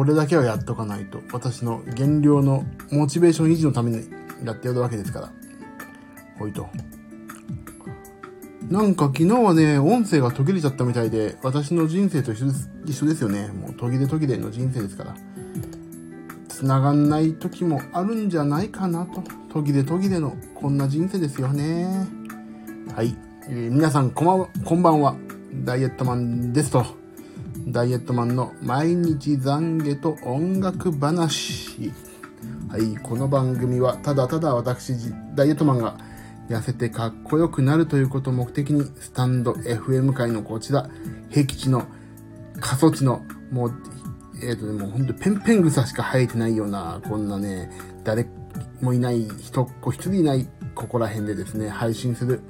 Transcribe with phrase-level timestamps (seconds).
[0.00, 4.08] これだけはやっとかないと、私の減量のモチベーション維持のために
[4.42, 5.32] やってやるわけですから。
[6.38, 6.70] ほいと。
[8.70, 13.48] なんか昨日はね、音声が途切れちゃったみたいで、私の人生と一緒です一緒ですよね。
[13.48, 15.14] もう途切れ途切れの人生ですから。
[16.48, 19.22] 繋がんない時もあるんじゃないかなと。
[19.52, 22.08] 途切れ途切れのこんな人生ですよね。
[22.96, 23.14] はい。
[23.50, 25.14] えー、皆さんこんばんは、こんばんは。
[25.62, 26.99] ダイエットマンですと。
[27.66, 31.92] ダイエットマンの毎日懺悔と音楽話。
[32.68, 32.96] はい。
[32.96, 34.94] この番組はただただ私、
[35.34, 35.98] ダイエットマンが
[36.48, 40.88] 痩せてかっこよくなるということを目的に、スタンド FM 界のこちら、
[41.30, 41.86] 僻地の
[42.60, 43.22] 過疎地の、
[43.52, 43.74] もう、
[44.42, 47.70] えっ、ー、とね、もうほんとペンペン草しか生えてないような、こんなね、
[48.04, 48.26] 誰
[48.80, 52.40] もいない、人っ子一人いない、ここら辺でですね、配信する、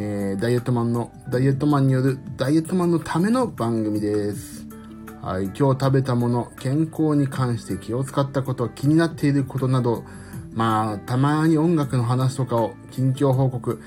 [0.00, 4.64] えー、ダイエットマンの、ダイエットマンによる、ダイエットマンのための番組です。
[5.20, 10.04] はい、今日食べたもの、健康に関して気を使ったこと、気になっていることなど、
[10.52, 13.82] まあ、たまに音楽の話とかを、近況報告、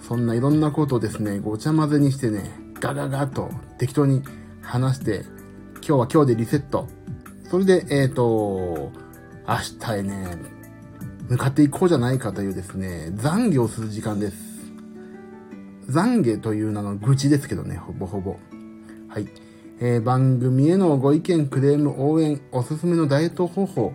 [0.00, 4.22] そんないろんなことをですね、ごちゃ混ぜにしてね、ガガガと適当に
[4.62, 5.24] 話して、
[5.86, 6.86] 今日は今日でリセット。
[7.50, 8.92] それで、えっ、ー、と、
[9.48, 10.36] 明日へね、
[11.28, 14.45] 向かっていこうじゃないかというですね、懺悔をする時間です。
[15.88, 18.36] 懺悔という名の愚痴ですけどね、ほぼほぼ。
[19.08, 19.28] はい。
[19.78, 23.92] えー、番組へのご意見、クレーム、応援、おすすめのダイエット方法、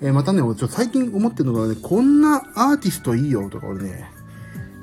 [0.00, 4.10] えー、またね、ちょ最近思ってるのがね、こんなアーティストいいよとか俺ね、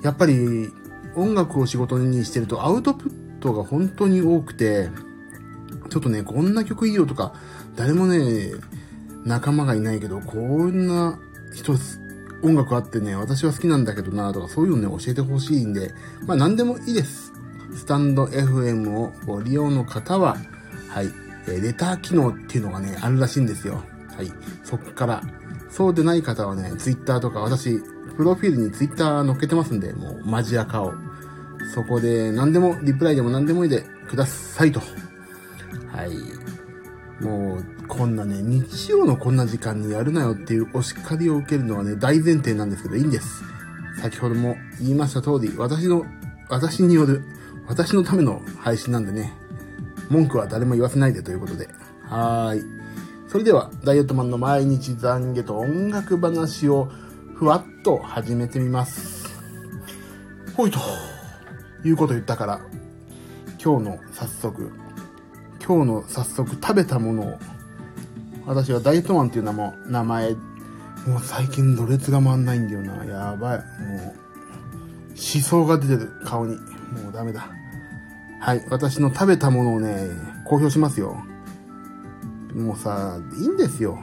[0.04, 0.72] やっぱり
[1.16, 4.90] 音楽を仕事にしてるとアウトプットが本当に多くて、
[5.90, 7.34] ちょっとね、こんな曲いいよとか、
[7.76, 8.52] 誰もね、
[9.26, 11.20] 仲間がいないけど、こんな
[11.54, 11.74] 人、
[12.44, 15.94] 音楽あってね、私は好きなんだけどなとか、そういうのね、教えてほしいんで、
[16.26, 17.34] まあ何でもいいです。
[17.76, 20.38] スタンド FM をご利用の方は、
[20.90, 21.12] はい、
[21.48, 23.84] えレター機能っていうのがね、あるらしいんですよ。
[24.16, 24.32] はい。
[24.64, 25.22] そっから、
[25.70, 27.80] そうでない方はね、ツイッターとか、私、
[28.16, 30.94] プロフィールにツイッター載っけてますんで、もう、マジアカを。
[31.74, 34.80] そこで、何でも、リプライでも何でもいいでくださいと。
[35.92, 37.24] はい。
[37.24, 43.44] もう、こんなね、日曜のこんな時間にやるなよっていうお叱りを受けるのはね、大前提なんですけど、いいんです。
[44.02, 46.06] 先ほども言いました通り、私の、
[46.50, 47.24] 私による、
[47.68, 49.34] 私のための配信なんでね、
[50.10, 51.68] 文句は誰も言わせないでということで。
[52.04, 52.64] はーい。
[53.28, 56.90] それでは、ダイエットマンの毎日懺悔と音楽話を
[57.36, 59.28] ふわっと始めてみます。
[60.56, 60.80] ほいと、
[61.84, 62.62] いうこと言ったから、
[63.64, 64.72] 今日の早速、
[65.66, 67.40] 今日の早速食べたものを、
[68.48, 70.34] 私はダイエットマンっていう名も名前、
[71.06, 73.06] もう最近ろれつが回んないんだよな。
[73.06, 73.58] やばい。
[73.58, 74.16] もう、
[75.10, 76.56] 思想が出てる顔に。
[76.56, 77.50] もうダメだ。
[78.40, 78.66] はい。
[78.70, 80.08] 私の食べたものをね、
[80.46, 81.18] 公表しますよ。
[82.54, 84.00] もうさ、いいんですよ。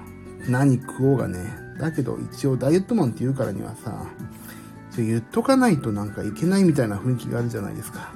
[0.47, 1.39] 何食おうがね。
[1.79, 4.07] だけど一応ダイエットマンって言うからにはさ、
[4.97, 8.13] 言っとかないとなんかいけないみたいな雰囲気があるじゃないですか。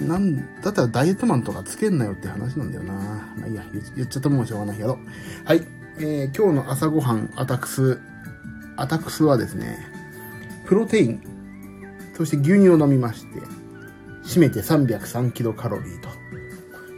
[0.00, 2.94] なん、だったらダイエットマンとかつけんなよって話なんだよな。
[2.94, 3.64] まあいいや、
[3.96, 4.98] 言っちゃったもんしょうがないけど。
[5.44, 5.66] はい。
[5.98, 8.00] えー、今日の朝ごはん、アタックス。
[8.76, 9.78] アタックスはですね、
[10.66, 11.22] プロテイン、
[12.16, 13.40] そして牛乳を飲みまして、
[14.24, 16.08] 締めて303キロカロリーと。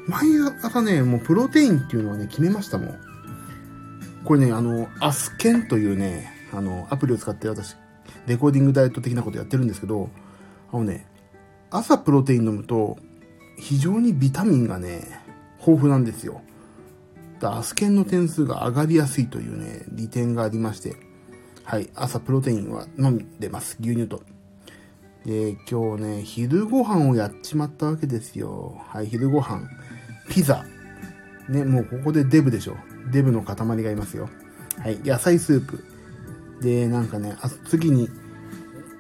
[0.06, 0.26] 毎
[0.62, 3.00] 朝ね、もうプロテインっていうのはね、決めましたもん。
[4.24, 7.76] これね、あの、アスケンというね、あの、アプリを使って私、
[8.26, 10.10] レコーディングダイエット的なことやってるんですけど、
[10.72, 11.06] あのね、
[11.72, 12.98] 朝プロテイン飲むと、
[13.58, 15.08] 非常にビタミンがね、
[15.58, 16.42] 豊富なんですよ。
[17.42, 20.96] アスケンの点数が上がりやすいというね、利点がありまして、
[21.64, 23.78] はい、朝プロテインは飲んでます。
[23.80, 24.22] 牛乳と。
[25.24, 28.80] で、今日ね、昼ご飯をやっちまったわけですよ。
[28.88, 29.68] はい、昼ご飯。
[30.28, 30.64] ピザ。
[31.48, 32.76] ね、もうここでデブでしょ。
[33.10, 34.28] デブの塊がいますよ。
[34.78, 35.84] はい、野菜スープ。
[36.60, 38.08] で、なんかね、あ次に、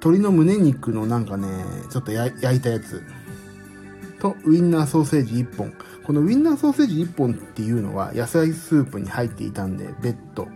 [0.02, 1.46] 鶏の胸肉のなんかね、
[1.88, 3.04] ちょっと焼いたやつ。
[4.18, 5.72] と、ウインナーソーセージ1本。
[6.04, 10.48] このウインナーソーセージ1本っていうのは野菜スープに入っていたんで、別途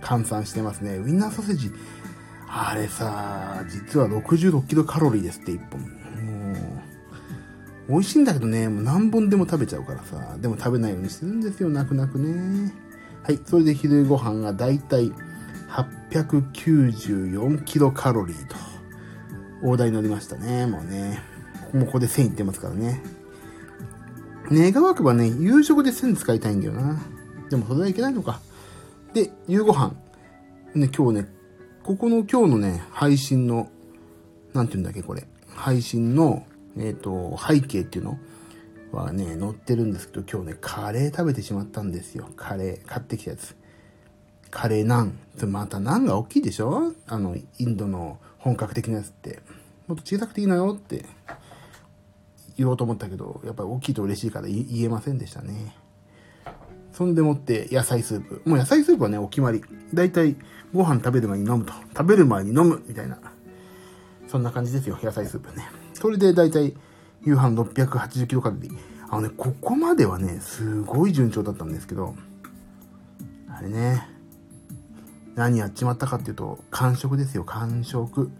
[0.00, 0.96] 換算してますね。
[0.96, 1.70] ウインナーソーセージ
[2.48, 5.80] あれさ、実は66キロカロリーですって1本。
[7.86, 12.72] 美味しいんだけどね、もう何本でも食べちゃうからさ、でも食べないようにしてるんですよ、泣く泣くね。
[13.22, 15.12] はい、それで昼ご飯がだいたい
[15.68, 18.56] 894キロカロリーと、
[19.66, 21.22] 大台乗りましたね、もうね。
[21.64, 23.02] ここもここで1000いってますからね。
[24.52, 27.00] 願わくばね、夕食で1000使いたいんだよな。
[27.48, 28.40] でもそれはいけないのか。
[29.14, 29.94] で、夕ご飯。
[30.74, 31.28] ね、今日ね、
[31.82, 33.70] ここの今日のね、配信の、
[34.52, 35.26] なんて言うんだっけ、これ。
[35.48, 36.44] 配信の、
[36.76, 38.18] えっ、ー、と、背景っていうの？
[38.92, 42.28] はね、載ってるんですけど、今日ね、カレー食べてしまったんですよ。
[42.36, 43.56] カレー、買ってきたやつ。
[44.50, 45.18] カレーナン。
[45.46, 46.92] またナンが大きいでしょ？
[47.06, 49.40] あの、インドの本格的なやつって。
[49.86, 51.06] もっと小さくていいのよって
[52.56, 55.74] 言おうと思ったけど、やっぱり大きいと嬉しいから言えませんでしたね。
[56.92, 58.42] そんでもって野菜スープ。
[58.44, 59.62] もう野菜スープはね、お決まり。
[59.94, 60.36] だいたい
[60.74, 61.72] ご飯食べる前に飲むと。
[61.96, 63.18] 食べる前に飲むみたいな。
[64.28, 65.66] そんな感じですよ、野菜スープね。
[65.94, 66.74] それでだいたい
[67.22, 68.78] 夕飯680キロカロリー。
[69.08, 72.14] あのね、ここまではね、すごい順調だったんですけど、
[73.48, 74.06] あれね、
[75.34, 78.30] 何やっちまったかっていうと、完食ですよ、完食。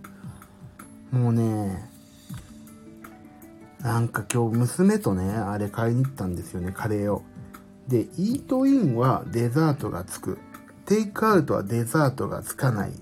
[1.10, 1.90] もうね、
[3.80, 7.22] なんか今日娘とね、あれ買いに行ったんですよね、カレーを。
[7.88, 10.38] で、イートインはデザートがつく。
[10.86, 12.94] テイクアウトはデザートがつかないっ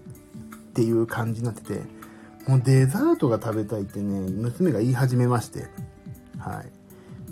[0.74, 1.82] ていう感じになってて、
[2.48, 5.68] もうデザートが食べたいってね、娘が言い始めまして、
[6.38, 6.72] はい。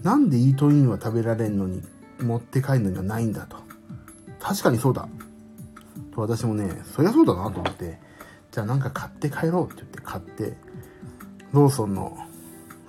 [0.04, 1.82] なんでイートインは食べられんのに、
[2.20, 3.56] 持って帰るのにはないんだと。
[4.38, 5.08] 確かにそうだ。
[6.20, 7.98] 私もね、そりゃそうだなと思って、
[8.50, 10.56] じゃあなんか買って帰ろうって言って買って、
[11.52, 12.16] ローソンの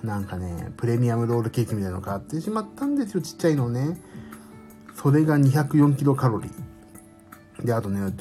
[0.02, 4.00] なんかね、プレミアムロールケーキみたいなの買ってしまったんですよ、ちっちゃいのね。
[4.96, 7.66] それが204キロカロリー。
[7.66, 8.12] で、あとね、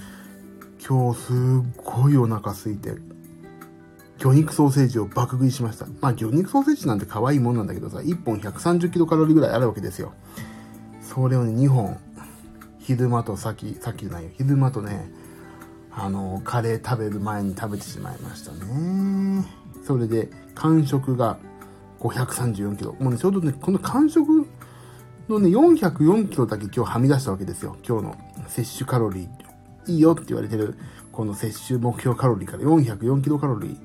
[0.88, 1.36] 今日すっ
[1.84, 2.96] ごいお腹空いて、
[4.18, 5.88] 魚肉ソーセージを爆食いしました。
[6.00, 10.14] まあ魚肉ソーセージなんて可愛いもんなんだけどさ、1本130キロカロリーぐらいあるわけですよ。
[11.02, 11.98] それをね、2本、
[12.82, 15.12] 昼間とさっき、さっきじゃないよ、昼間とね、
[15.92, 19.46] あの、カレー食べる前に食べてしまいましたね。
[19.86, 21.38] それで、完食が
[22.00, 22.96] 534キロ。
[23.00, 24.48] もうね、ちょうどね、この完食
[25.30, 27.78] のね、404キロだけ今日はみ出したわけですよ。
[27.88, 28.16] 今日の
[28.48, 29.92] 摂取カロリー。
[29.92, 30.76] いいよって言われてる、
[31.12, 33.78] この摂取目標カロリーから404キロカロリー。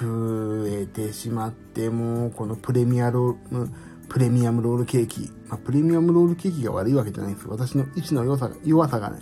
[0.00, 3.70] 増えてしまって、もう、このプレミアロール、
[4.10, 5.30] プレミアムロールケーキ。
[5.48, 7.48] まあ、プレミアムロールケーキが悪いわけじゃないんです。
[7.48, 9.20] 私の位置の良さが、弱さがね、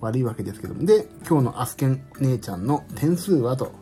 [0.00, 0.84] 悪いわけですけども。
[0.84, 3.72] で、今日のアスケン姉ちゃんの点数はと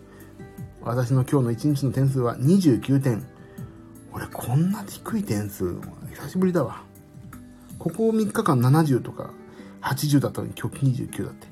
[0.83, 3.25] 私の今日の1日の点数は29点。
[4.13, 5.75] 俺こんな低い点数、
[6.15, 6.83] 久しぶりだわ。
[7.79, 9.31] ここ3日間70とか
[9.81, 11.49] 80だったのに今日29だって。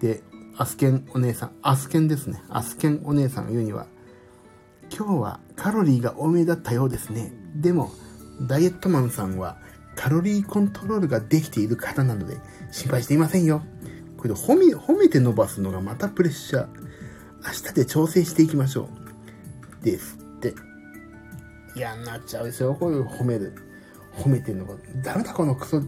[0.00, 0.22] で、
[0.56, 2.42] アスケンお姉さん、アスケンですね。
[2.48, 3.86] アスケンお姉さんが言うには、
[4.90, 7.32] 今日はカロリーが多めだったようですね。
[7.54, 7.92] でも、
[8.42, 9.56] ダイエットマンさんは
[9.94, 12.36] カロリーコントロールができている方なので
[12.70, 13.62] 心配していませんよ。
[14.16, 16.68] これで褒め、褒めて伸ばすのがまたプレッシャー。
[17.46, 18.88] 明日で調整していきましょ
[19.82, 19.84] う。
[19.84, 20.54] ですって。
[21.74, 23.54] 嫌になっちゃうですよ、こういう褒める。
[24.12, 24.74] 褒めてんのが。
[25.02, 25.82] ダメだ、このクソ、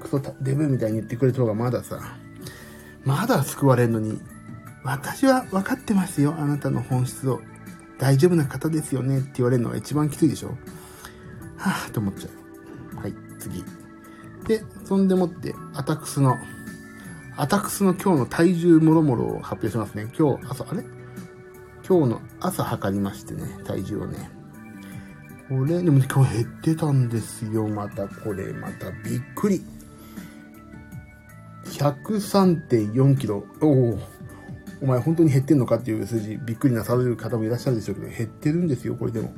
[0.00, 2.00] クソデブみたいに言ってくれた方がまださ、
[3.04, 4.20] まだ救われんのに、
[4.82, 7.40] 私は分かってますよ、あなたの本質を。
[7.98, 10.56] 大丈夫な方ですよねって言われるのが一番きついでしょ
[11.56, 12.28] はぁ、と思っちゃ
[12.94, 12.96] う。
[13.00, 13.64] はい、次。
[14.46, 16.36] で、そんでもって、アタックスの
[17.36, 20.10] アタックスの今日の体重もろもろを発表しますね。
[20.18, 20.82] 今日朝、あれ？
[21.86, 24.30] 今日の朝測りましてね、体重をね。
[25.48, 27.68] これ、でも今日減ってたんですよ。
[27.68, 29.62] また、これ、またびっくり。
[31.66, 33.44] 103.4キロ。
[33.60, 33.98] おお。
[34.80, 39.32] お前本当に減ってんのかっていう数字、びっくりなされる方もいらっしゃるでしょうけど、減ってるんですよ、これでも。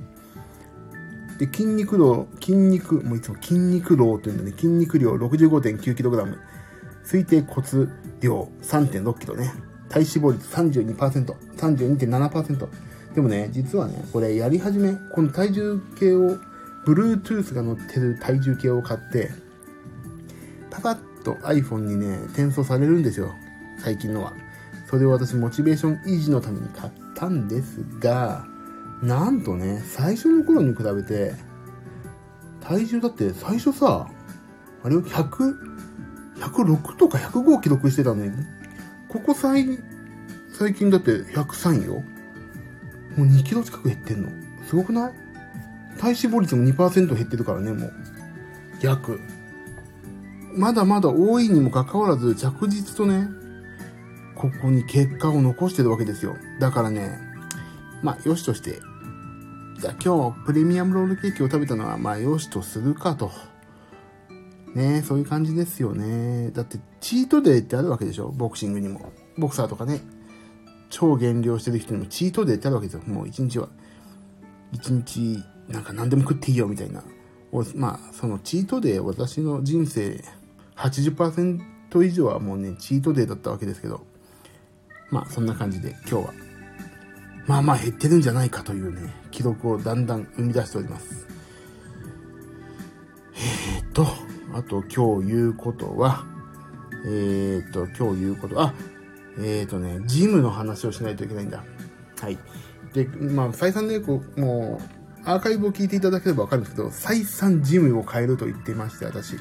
[1.38, 6.36] で、筋肉量、筋肉、もういつも筋肉量っていうんでね、筋肉量 65.9kg。
[7.04, 7.62] 推定骨
[8.20, 9.52] 量3.6キロね。
[9.88, 10.46] 体脂肪率
[10.94, 12.68] 32%、32.7%。
[13.14, 16.36] でもね、実はね、これやり始め、この体重計を、
[16.86, 19.30] Bluetooth が乗ってる体重計を買って、
[20.70, 23.32] パパッと iPhone にね、転送されるんですよ。
[23.78, 24.34] 最近のは。
[24.88, 28.46] それを私、モチベーション維持のために買ったんですが、
[29.02, 31.34] なんとね、最初の頃に比べて、
[32.60, 34.08] 体重だって最初さ、
[34.82, 35.54] あれを100、
[36.38, 38.32] 106とか105記録してたのに、
[39.08, 39.78] ここ最、
[40.52, 42.02] 最近だって103よ。
[43.16, 44.28] もう2キロ近く減ってんの。
[44.66, 45.12] すごくない？
[45.98, 47.92] 体脂肪率も2%減ってるからね、もう。
[48.80, 49.20] 逆。
[50.54, 53.28] まだまだ多いにもかかわらず着実とね、
[54.34, 56.36] ここに結果を残してるわけですよ。
[56.60, 57.18] だからね、
[58.02, 58.80] まあ、よしとして、
[59.80, 63.30] じゃあ今日プレミアムロールケーキを食べたのは、まあ、よしとするかと。
[64.74, 66.50] ねそういう感じですよね。
[66.50, 68.28] だって、チートデーってあるわけでしょ？
[68.28, 69.12] ボクシングにも。
[69.36, 70.00] ボクサーとかね、
[70.90, 73.02] 超減量してる人にもチートデーってあるわけですよ。
[73.06, 73.68] もう一日は。
[74.72, 77.04] 一日、なんか何でも食っていいよみたいな。
[77.76, 80.22] まあ、そのチートデー、私の人生
[80.76, 84.04] 80%以上はもうね、チートデーだったわけですけど、
[85.10, 86.34] まあそんな感じで今日は、
[87.48, 91.26] まあまあ減ってるんじゃないかというね、記録をだんだん生み出しております。
[93.34, 94.06] えー、っと、
[94.54, 96.24] あと今日言うことは、
[97.06, 98.74] えー、っと、今日言うこと、あ、
[99.38, 101.64] えー、っとね、ジムの話をしないといけないんだ。
[102.20, 102.38] はい。
[102.92, 104.80] で、まあ、再三ね、こう、も
[105.24, 109.36] う、アーカイブを聞いていただければわかるんですけど、再三ジムを変えると言ってまして、私。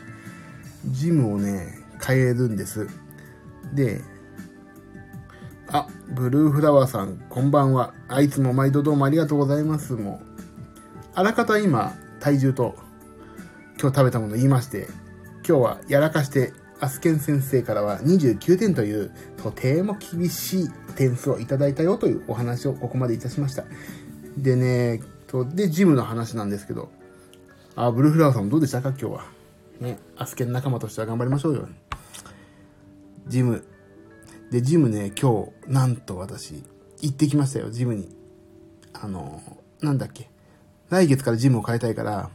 [0.86, 2.88] ジムをね、変えるんです。
[3.74, 4.02] で、
[6.10, 7.94] ブルーフラワーさん、こんばんは。
[8.08, 9.94] あ、いつも毎度どうもありがとうございます。
[9.94, 10.28] もう、
[11.14, 12.76] あらかた今、体重と、
[13.80, 14.88] 今日食べたもの言いまして、
[15.48, 23.66] 今日はやらかして、アスケン先生からは29点という、とても厳しい点数をいただいたよというお話をここまでいたしました。
[24.38, 26.90] でね、と、で、ジムの話なんですけど、
[27.76, 28.90] あ、ブルーフラワーさんどうでしたか？
[28.90, 29.26] 今日は。
[29.82, 31.68] ね、アスケン仲間としては頑張りましょうよ。
[33.28, 33.64] ジム。
[34.52, 36.64] で、ジムね、今日、なんと私、
[37.02, 38.10] 行ってきましたよ、ジムに。
[38.94, 39.42] あの、
[39.82, 40.30] なんだっけ。
[40.90, 42.30] 来月からジムを変えたいから、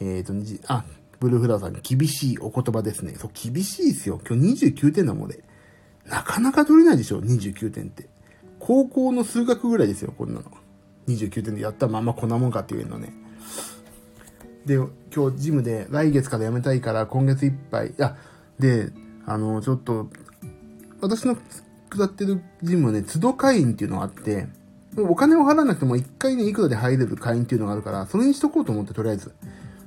[0.00, 0.84] えっ、ー、と、あ、
[1.20, 3.14] ブルーフラワーさん、厳しいお言葉ですね。
[3.16, 4.20] そう、厳しいですよ。
[4.28, 5.40] 今日29点だもん、俺。
[6.04, 8.08] なかなか取れないでしょ、29点って。
[8.58, 10.44] 高校の数学ぐらいですよ、こんなの。
[11.08, 13.12] 29点でやったまんまこんなもんかっていうのね。
[14.66, 14.74] で、
[15.14, 18.16] 今日ジムで来月から辞めたいから今月いっぱい、いや、
[18.58, 18.90] で、
[19.26, 20.08] あの、ちょっと、
[21.00, 21.36] 私の
[21.90, 24.46] 下ってるジムはね、都度会員っていうのがあって、
[24.96, 29.32] お金を払わなくても一回ね、いくらで入れる会員っていうのがあるから、それにしとこうと思って、とりあえず。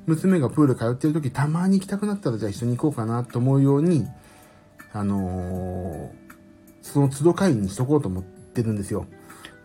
[0.06, 4.08] 娘がプール通ってる時、たまに行きたくなったら、じゃあ一緒に行こうかなと思うように、
[4.92, 6.10] あのー、
[6.82, 9.06] その都度会員にしとこうと思ってるんですよ。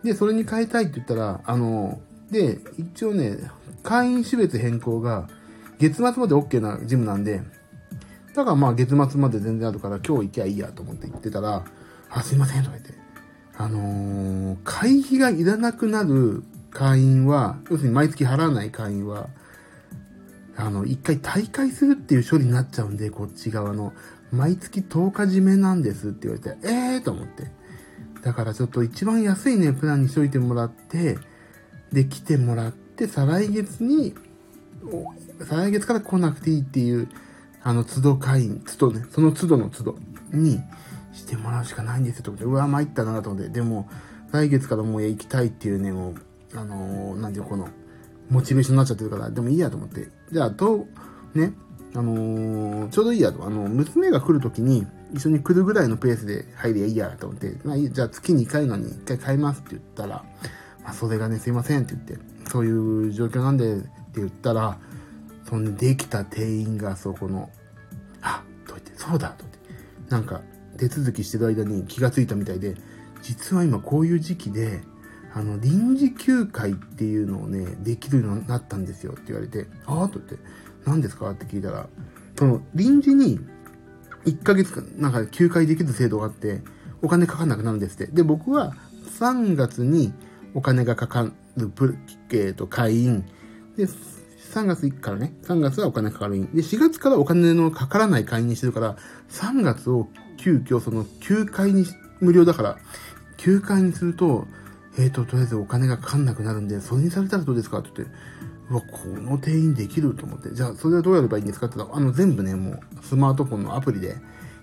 [0.03, 3.37] で、それに変えたいって言ったら、あのー、で、一応ね、
[3.83, 5.27] 会員種別変更が
[5.79, 7.41] 月末まで OK なジムなんで、
[8.35, 11.63] だからまあ月末まで全然あるから今日行きゃいいやと思って行ってたら、
[12.09, 12.93] あ、すいませんとか言って。
[13.57, 19.29] あのー、会費がいらなくなる会員は、要するに毎月払わない会員は、
[20.57, 23.93] あの、一回退会するっていう処理になっちゃうんで、こっち側の。
[24.31, 27.51] 毎月10日締めなんですって言われて、ええーと思って。
[28.21, 31.17] だからちょっと一番安いね、プランにしといてもらって、
[31.93, 34.13] で、来てもらって、再来月に、
[35.47, 37.07] 再来月から来なくていいっていう、
[37.67, 39.95] あの、都度会員、都度ね、その都度の都度
[40.31, 40.59] に
[41.13, 42.45] してもらうしかないんですよ、と思って。
[42.45, 43.49] うわ、参ったなと思って。
[43.49, 43.89] でも、
[44.31, 46.15] 来月からもう行きたいっていうね、もう、
[46.53, 47.67] あのー、なんていうこの、
[48.29, 50.07] モチベーションになっちゃってるから、でもいいやと思って。
[50.31, 50.85] じゃあ、と、
[51.33, 51.53] ね、
[51.95, 53.43] あのー、ちょうどいいやと。
[53.43, 60.23] あの、娘が来るときに、一緒に来るぐらいのペースで入りゃいいやと思って、まあ、じゃあ月2回のに1回買いますって言ったら、
[60.83, 64.77] まあ、それがね、すいませんって言って、そういう状況なんでって言ったら、
[65.47, 67.49] そのできた店員がそこの、
[68.21, 70.41] あ、と言って、そうだと言って、なんか
[70.77, 72.75] 手続きしてる間に気がついたみたいで、
[73.21, 74.81] 実は今こういう時期で、
[75.33, 80.37] あの、臨時休会っていうのをね、できるようになったんですよって言われて、ああと言って、
[80.85, 81.29] 何ですか？
[81.31, 81.87] って聞いたら、
[82.37, 83.39] その、臨時に
[84.25, 86.61] 1ヶ月間、なんか休会できる制度があって、
[87.01, 88.07] お金かかんなくなるんですって。
[88.07, 88.75] で、僕は
[89.19, 90.13] 3月に
[90.53, 91.97] お金がかかるプ、
[92.31, 93.25] えっ、ー、と、会員。
[93.77, 93.87] で、
[94.51, 96.45] 3月からね、3月はお金かかる員。
[96.53, 98.95] で、4月からお金のかからない会員にしてるから、
[99.29, 101.85] 3月を急遽その9回に、
[102.21, 102.77] 無料だから、
[103.37, 104.47] 9回にすると、
[104.97, 108.15] えっ、ー、と、とりあえずお金がかかんなくなるんで、それにされたらどうですかって言って、
[108.69, 114.15] うわ、この店員できると思って、じゃあ、それはどうやればいいんですかって言ったら、あの、全部ね、もう、スマートフォンのアプリで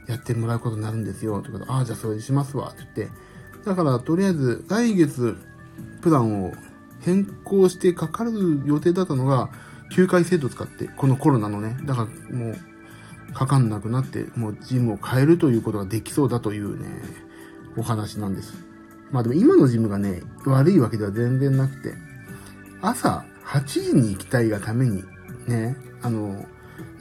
[0.08, 3.16] やってもらうことになるんですよ、ってことああ、じゃあそれにしますわ、って言って、
[3.64, 5.36] だから、とりあえず、来月、
[6.00, 6.52] プランを
[7.00, 9.50] 変更してかかる予定だったのが、
[9.92, 16.88] 休会制度使って、このコロナのね、だからもう、かかんなくなって、もうジムを変えるということができそうだというね、
[17.76, 18.54] お話なんです。
[19.11, 21.94] まあでも今のジムがね、悪いわけでは全然なくて、
[22.80, 25.04] 朝8時に行きたいがために、
[25.46, 26.46] ね、あの、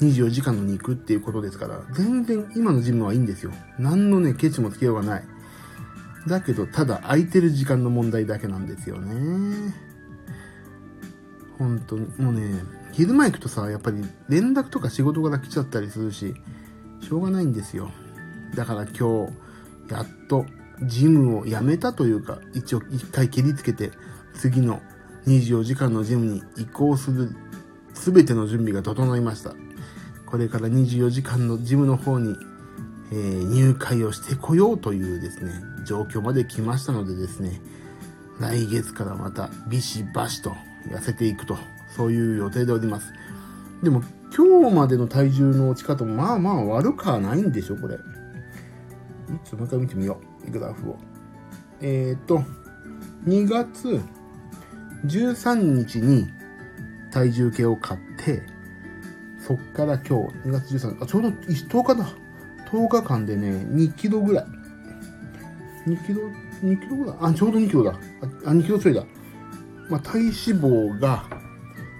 [0.01, 3.51] 24時間のに行くっていうことですから、全然今のジムはいいんですよ。
[3.79, 5.23] 何のね、ケチもつけようがない。
[6.27, 9.73] だけど、ただ空いてる時間の問題だけなんですよね。
[11.57, 12.07] 本当に。
[12.17, 16.33] もうね、昼間行くとさ、やっぱり連絡とか仕事から来ちゃったりするし、
[17.01, 17.91] しょうがないんですよ。
[18.55, 20.45] だから今日、やっと
[20.83, 23.91] ジムを辞めたというか、一応一回切りつけて、
[24.33, 24.81] 次の
[25.27, 27.35] 24時間のジムに移行する
[27.93, 29.53] 全ての準備が整いました。
[30.25, 32.35] これから24時間のジムの方に、
[33.11, 35.51] えー、入会をしてこようというですね、
[35.85, 37.61] 状況まで来ましたのでですね、
[38.39, 40.55] 来月からまたビシバシと
[40.87, 41.57] 痩せていくと、
[41.95, 43.13] そういう予定でおります。
[43.83, 44.01] でも、
[44.35, 47.97] 今日までの体重の落ち方もまあまあ悪くはないんでしょ、これ。
[47.97, 50.51] ちょっともう一回見てみよう。
[50.51, 50.97] グラフを。
[51.81, 52.43] えっ、ー、と、
[53.25, 54.01] 2月
[55.05, 56.27] 13日に
[57.11, 58.43] 体重計を買って、
[59.45, 62.09] そっから今日、2月13日、あ、ちょうど10日だ。
[62.71, 64.45] 10日間でね、2キロぐらい。
[65.87, 66.21] 2キロ、
[66.63, 67.15] 2キロぐらい？
[67.19, 67.99] あ、ちょうど2キロだ。
[68.45, 69.03] あ、2キロちょいだ。
[69.89, 71.25] まあ、体脂肪が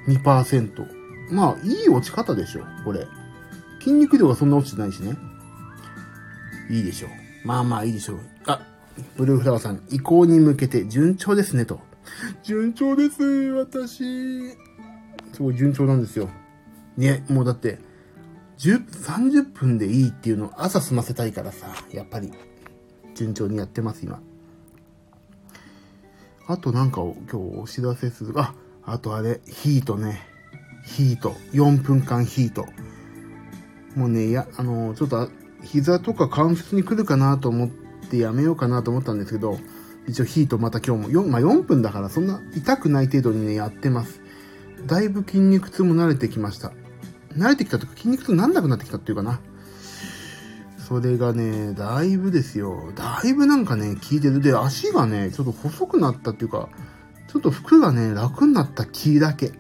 [0.08, 0.86] 2%。
[1.32, 3.08] まあ、いい落ち方でしょ、これ。
[3.80, 5.18] 筋肉量がそんな落ちてないしね。
[6.70, 7.12] いいでしょう。
[7.48, 8.20] まあまあいいでしょう。
[8.46, 8.62] あ、
[9.18, 11.80] ブルーフラワーさん、移行に向けて順調ですね、と。
[12.44, 14.52] 順調です、私。
[15.34, 16.30] すごい順調なんですよ。
[16.98, 17.80] ね、もうだって、
[18.58, 22.32] 10、30分でいいっていうのを朝済ませたいからさ、やっぱり、
[23.16, 24.22] 順調にやってます、今。
[26.48, 28.34] あとなんかを今日お知らせする。
[28.40, 30.22] あ、あとあれ、ヒートね。
[30.84, 31.36] ヒート。
[31.54, 32.66] 4分間ヒート。
[33.96, 35.30] もうね、いや、あの、ちょっと、
[35.64, 37.70] 膝とか関節に来るかなと思っ
[38.10, 39.60] てやめようかなと思ったんですけど、
[40.08, 44.22] 一応ヒートまた今日も4、まあ、4分だからそんな痛くない程度にね、やってます。
[44.88, 46.72] だいぶ筋肉痛も慣れてきました。
[47.38, 49.40] 慣れてきたとか筋肉痛なんなくなってきたっていうかな。
[50.78, 52.92] それがね、だいぶですよ。
[52.96, 54.42] だいぶなんかね、効いてる。
[54.42, 56.68] で、足がね、ちょっと細くなったっていうか、
[57.32, 59.54] ちょっと服がね、楽になった気だけ。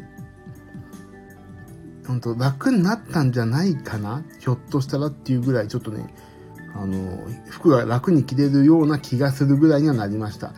[2.06, 6.14] ほんと、楽になったんじゃないかなひょっとしたらっていうぐらい、ちょっとね、
[6.76, 10.54] あの、服が楽に着れるような気がするぐらいにはなりました。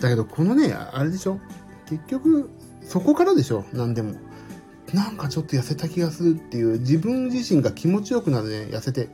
[0.00, 1.40] だけど、このね、あれでしょ
[1.86, 2.50] 結局、
[2.82, 4.14] そこからでしょ何でも。
[4.92, 9.08] なんかちょっと痩せた気がするっていう、自分自身が気持ちよくなるね、痩せて。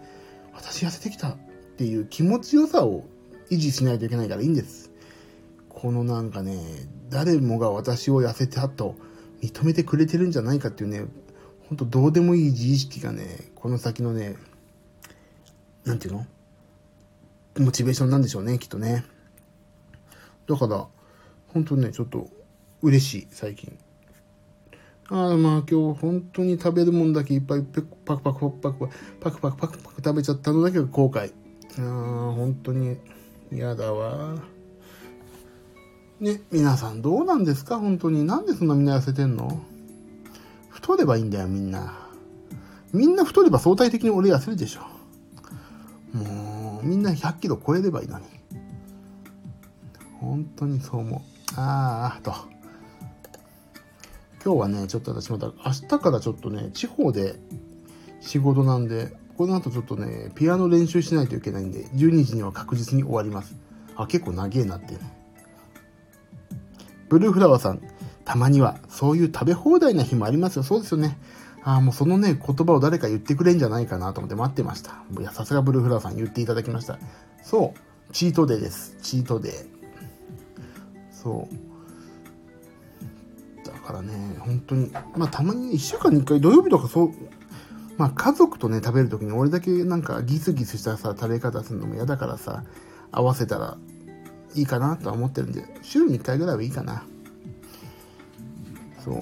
[0.52, 1.36] 私痩せてきたっ
[1.76, 3.04] ていう気持ちよさを
[3.50, 4.83] 維持しないといけないからいいんです。
[5.74, 6.56] このなんかね、
[7.10, 8.94] 誰もが私を痩せたと
[9.42, 11.04] 認めてくれてるんじゃないかっていうね、
[11.68, 14.36] ほんとどうでもいい自意識がね、この先のね、
[15.84, 16.26] なんていうの？
[17.58, 19.04] モチベーションなんでしょうね、きっとね。
[20.48, 20.86] だから、
[21.48, 22.28] 本当ね、ちょっと
[22.82, 23.78] 嬉しい、最近。
[25.08, 28.88] ああ、まあ今日本当に食べるもんだけいっぱいパクパクパクパクパク
[29.20, 31.32] パクパクパクパク食べちゃったのだけが後悔。
[31.78, 32.96] ああ、本当に
[33.52, 34.53] 嫌だわ。
[36.20, 37.78] ね、皆さんどうなんですか？
[37.78, 38.24] 本当に。
[38.24, 39.62] なんでそんなみんな痩せてんの？
[40.70, 41.98] 太ればいいんだよ、みんな。
[42.92, 44.82] みんな太れば相対的に俺痩せるでしょ。
[46.16, 48.24] もう、みんな100キロ超えればいいのに。
[50.20, 51.20] 本当にそう思う。
[51.56, 52.32] ああ、と。
[54.44, 57.34] 今日はね、ちょっと私また明日からちょっとね、地方で
[58.20, 63.56] 仕事なんで、この後ちょっとね、ピアノ練習しないといけないんで、12時には確実に終わります。
[63.96, 64.92] あ、結構長えなって。
[64.92, 65.13] ね
[67.14, 67.80] ブルーフラワーさん、
[68.24, 70.64] たまにはそういう食べ放題な日もありますよ。
[70.64, 71.16] そうですよね。
[71.62, 75.04] ああ、もうそのね、言葉を誰か言ってくれんじゃないかなと思って待ってました。
[75.16, 76.98] いや、さすがブルーフラワーさん言っていただきました。
[77.40, 78.96] そう、チートデーです。
[79.00, 79.52] チートデー。
[81.12, 81.48] そ
[83.62, 83.64] う。
[83.64, 87.10] だからね、本当に、まあたまに1週間に1回土曜日とかそう、
[87.96, 92.64] まあ家族とね、食べるときに俺だけなんかギスギスしたさ、食べ方するのも嫌だからさ、
[93.12, 93.78] 合わせたら
[94.54, 97.04] いいかなとは思ってるんで、週に1回ぐらいはいいかな。
[99.04, 99.20] そう。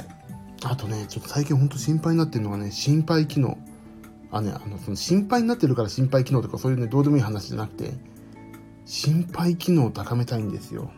[0.64, 3.58] あとね、ちょっと最近ほんと心配になってるのがね、心配機能。
[4.30, 7.92] あね、あの、その心配になってるから心配機能とかそういうね、どうでもいい話じゃなくて、
[8.84, 10.90] 心配機能を高めたいんですよ。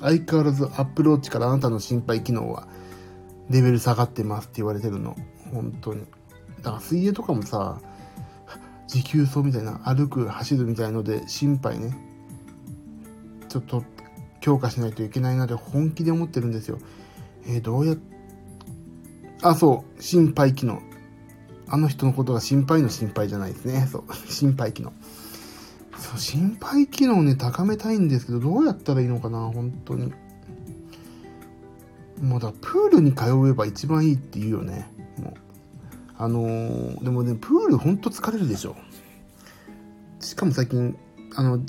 [0.00, 2.66] 相変わらずアップローチからあなたの心配機能は
[3.50, 5.16] レベル下がってますって言われてるの。
[5.52, 6.04] 本当に。
[6.62, 7.80] だから水泳とかもさ、
[8.86, 12.09] 持久走みたいな、歩く、走るみたいので心配ね。
[13.50, 13.84] ちょっと
[14.40, 16.78] 強化しないといけないなって本気で思ってるんですよ。
[17.46, 17.98] えー、どうやっ
[19.42, 20.82] あ、そう、心配機能。
[21.68, 23.88] あの人のことが心配の心配じゃないですね。
[23.90, 24.92] そう、 心配機能。
[25.96, 30.12] そう、心配機能ね、高めたいんですけど、どうやったらいいのかな、本当に。
[32.20, 34.92] もうだ、プールに通えば一番いいって言うよね。
[35.18, 35.34] もう。
[36.18, 38.76] あのー、でもね、プールほんと疲れるでしょ。
[40.20, 40.94] しかも最近、
[41.34, 41.60] あの、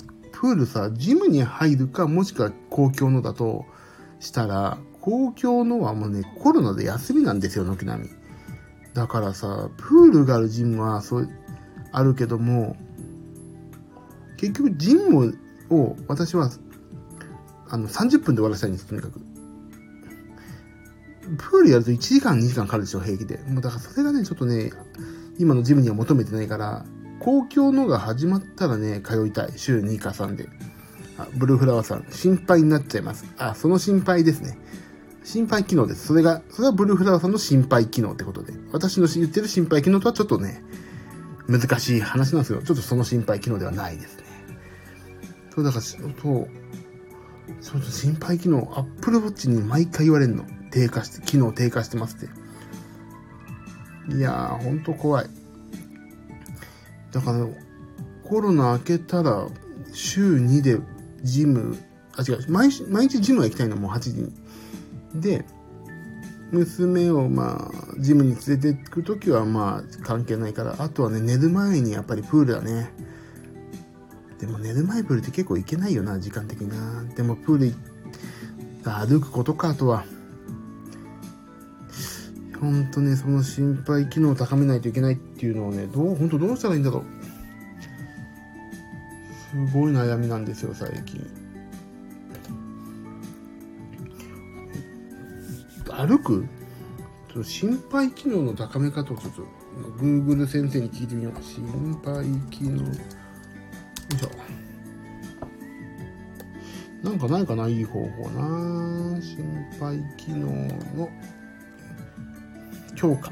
[0.41, 3.67] プールさ、ジムに入るか、もしくは公共のだと
[4.19, 8.09] したら、公共のはもうね、コロナで休みなんですよ、軒並み。
[8.95, 11.29] だからさ、プールがあるジムは、そう、
[11.91, 12.75] あるけども、
[14.37, 15.37] 結局ジム
[15.69, 16.49] を私は、
[17.69, 19.19] あの、30分で終わらせたいんです、とにかく。
[21.37, 23.37] プールやると1時間、2時間かかるでしょ、平気で。
[23.47, 24.71] もうだからそれがね、ちょっとね、
[25.37, 26.83] 今のジムには求めてないから、
[27.21, 29.53] 公共のが始まったらね、通いたい。
[29.55, 30.49] 週2か3で。
[31.19, 33.25] あ、ブルーフラワーさん、心配になっちゃいます。
[33.37, 34.57] あ、その心配ですね。
[35.23, 36.07] 心配機能です。
[36.07, 38.53] それが、それはブルーフラワーさんの心配機能ってことで。
[38.71, 40.63] 私の言ってる心配機能とはちょっとね、
[41.47, 42.63] 難しい話なんですよ。
[42.63, 44.23] ちょっとその心配機能ではないですね。
[45.53, 46.47] そう、だから、そう、そう
[47.61, 50.43] そう、心肺機能、アップルウォッチに毎回言われるの。
[50.71, 52.19] 低下して、機能低下してますっ
[54.09, 54.15] て。
[54.15, 55.40] いやー、ほんと怖い。
[57.11, 57.47] だから、
[58.23, 59.47] コロナ明けたら、
[59.93, 60.79] 週2で
[61.23, 61.77] ジム、
[62.15, 64.31] あ、違う、毎週毎日ジムは行きたいの、もう8時に。
[65.15, 65.45] で、
[66.51, 72.91] 娘をまあ、ジムに連れて行くときはまあ、関係ないから、あとはね、寝る前にやっぱりプールだね。
[74.39, 77.03] でも寝る前プールって結構行けないよな、時間的な。
[77.15, 77.73] でもプール
[78.83, 80.05] 歩くことか、あとは。
[82.61, 87.03] ほんとね、その心肺機能を高めないといけないっていうのをね、どう、ほんとどうしたらいいんだろう。
[89.51, 91.27] すごい悩みなんですよ、最近。
[95.89, 96.45] 歩く？
[97.43, 99.41] 心肺機能の高め方をちょっと、
[99.99, 101.33] Google 先生に聞いてみよう。
[101.43, 101.65] 心
[102.03, 102.83] 肺機能。
[102.83, 104.29] よいしょ。
[107.03, 107.67] なんかないかな？
[107.67, 110.47] いい方法な心肺機能
[110.95, 111.09] の
[113.01, 113.31] 強化。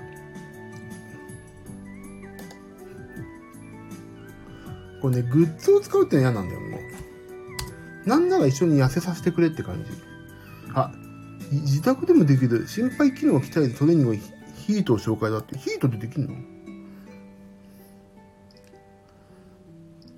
[5.00, 6.78] これね、グッズを使うって嫌なんだよ、も
[8.06, 8.10] う。
[8.10, 9.92] なんなら一緒に痩せさせてくれって感じ。
[10.74, 10.92] あ、
[11.52, 15.56] 自宅でもできる心肺機能を鍛えてトレーニングヒートを紹介だって。
[15.58, 16.34] ヒートってできんの？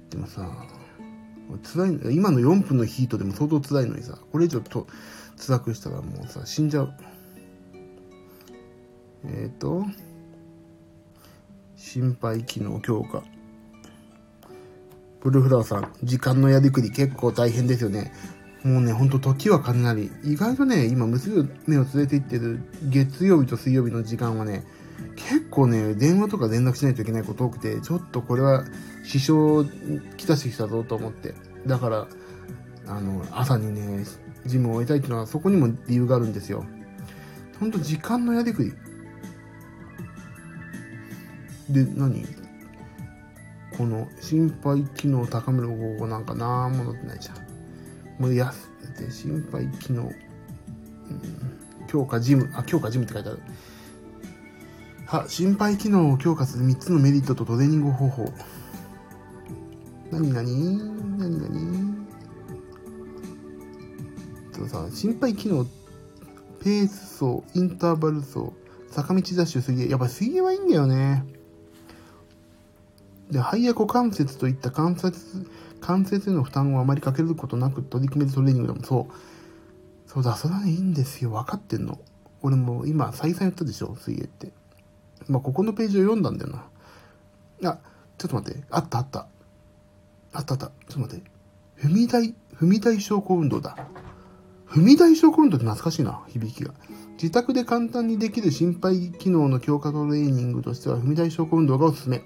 [0.10, 0.50] でもさ、
[1.74, 4.88] 辛い、今の4分のヒートでも相当辛いのにさ、これ以上と
[5.38, 6.94] 辛くしたらもうさ、死んじゃう。
[9.26, 9.86] えっ、ー、と、
[11.76, 13.24] 心肺機能強化。
[15.22, 18.12] ブルフラワーさん、時間のやりくり結構大変ですよね。
[18.64, 20.12] もうね、ほんと時は雷。
[20.24, 24.64] 意外とね、今娘を連れて行ってる月曜日と水曜日の時間はね、
[25.16, 28.64] 結構ね、電話とか連絡しないといけないこと多くて、ちょっとこれは
[29.04, 29.70] 支障
[30.18, 31.34] きたしてきたぞと思って。
[31.66, 32.08] だから、
[32.88, 34.06] あの、朝にね、
[34.46, 36.66] ジムを終えたいっていうのはそこにも理由があるんですよ。
[37.60, 38.74] ほんと時間のやりくり。
[41.72, 42.26] で、何？
[43.78, 48.22] この心肺機能を高める方法なんかなんも載ってないじゃん。
[48.22, 48.54] もうや
[49.00, 50.12] で心肺機能、うん、
[51.88, 53.40] 強化ジム、あ、強化ジムって書いてある。
[55.08, 58.32] は、心肺機能を強化する3つのメリットとトレーニング方法。
[60.12, 60.78] なになに
[61.18, 62.08] なになに
[64.54, 65.66] とさ、心肺機能、
[66.64, 68.52] ペース走、インターバル走、
[68.90, 69.90] 坂道ダッシュ、水泳。
[69.90, 71.26] やっぱ水泳はいいんだよね。
[73.32, 79.14] で、肺や股関節といった関節、関節への負担をあまりかけることなく取り組めるトレーニングでもそう。
[80.10, 81.32] そうだ、それはね、いいんですよ。
[81.32, 82.00] 分かってんの。
[82.42, 84.52] 俺も今、再三言ったでしょ、水泳って。
[85.30, 86.52] まあ、ここのページを読んだんだよ
[87.62, 87.70] な。
[87.70, 87.80] あ、
[88.18, 88.64] ちょっと待って。
[88.70, 89.28] あったあった。
[90.34, 90.68] あったあった。
[90.68, 91.32] ちょっと待って。
[91.82, 93.78] 踏み台、踏み台昇降運動だ。
[94.68, 96.74] 踏み台昇降運動って懐かしいな、響きが。
[97.14, 102.24] 自宅で簡単にできる心肺機能の強化トレーニングとしては、踏み台昇降運動がおすすめ。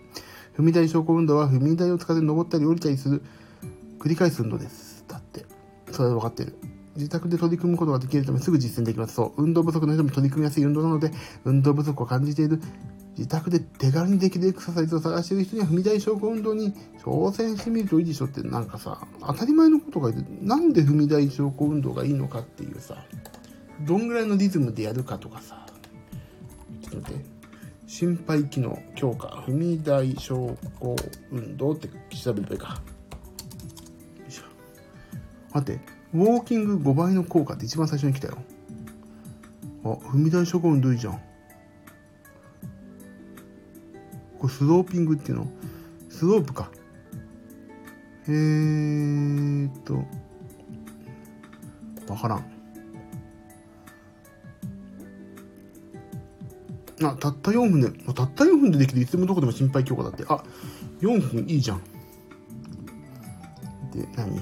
[0.58, 3.22] 踏み台昇降運動は踏み台を使って登ったり降りたりする
[4.00, 5.04] 繰り返す運動です。
[5.08, 5.46] だって。
[5.92, 6.56] それは分かってる。
[6.96, 9.16] 自宅で取り組むことができるためすぐ実践できます。
[9.16, 9.44] そう。
[9.44, 11.12] 運動不足の人も取り組みやすい運動なので、
[11.44, 12.62] 運動不足を感じている、
[13.18, 23.04] 自宅で手軽にできるエクササイズを探している人には踏み台昇降運動に挑戦してみるといいでしょって、なんかさ、当たり前のことが言って、なんで踏み台昇降運動がいいのかっていうさ、
[23.82, 25.66] どんぐらいのリズムでやるかとかさ、
[26.82, 27.35] ちょっと待って。
[27.88, 30.96] 心肺機能強化踏み台昇降
[31.32, 32.82] 運動って調べればいいか。
[35.54, 35.82] 待って、
[36.14, 38.38] ウォーキング5倍の効果って一番最初に来たよ。
[39.86, 41.14] あ、踏み台諸行運動いいじゃん。
[44.40, 45.48] これスローピングっていうの？
[46.10, 46.70] スロープか。
[48.28, 50.04] えーっと、
[52.12, 52.55] わからん。
[57.04, 60.24] あ、たった4分で、たった4分でできるいつでもどこでも心肺強化だって。
[60.28, 60.44] あ、
[61.02, 61.82] 4分いいじゃん。
[63.92, 64.40] で、何？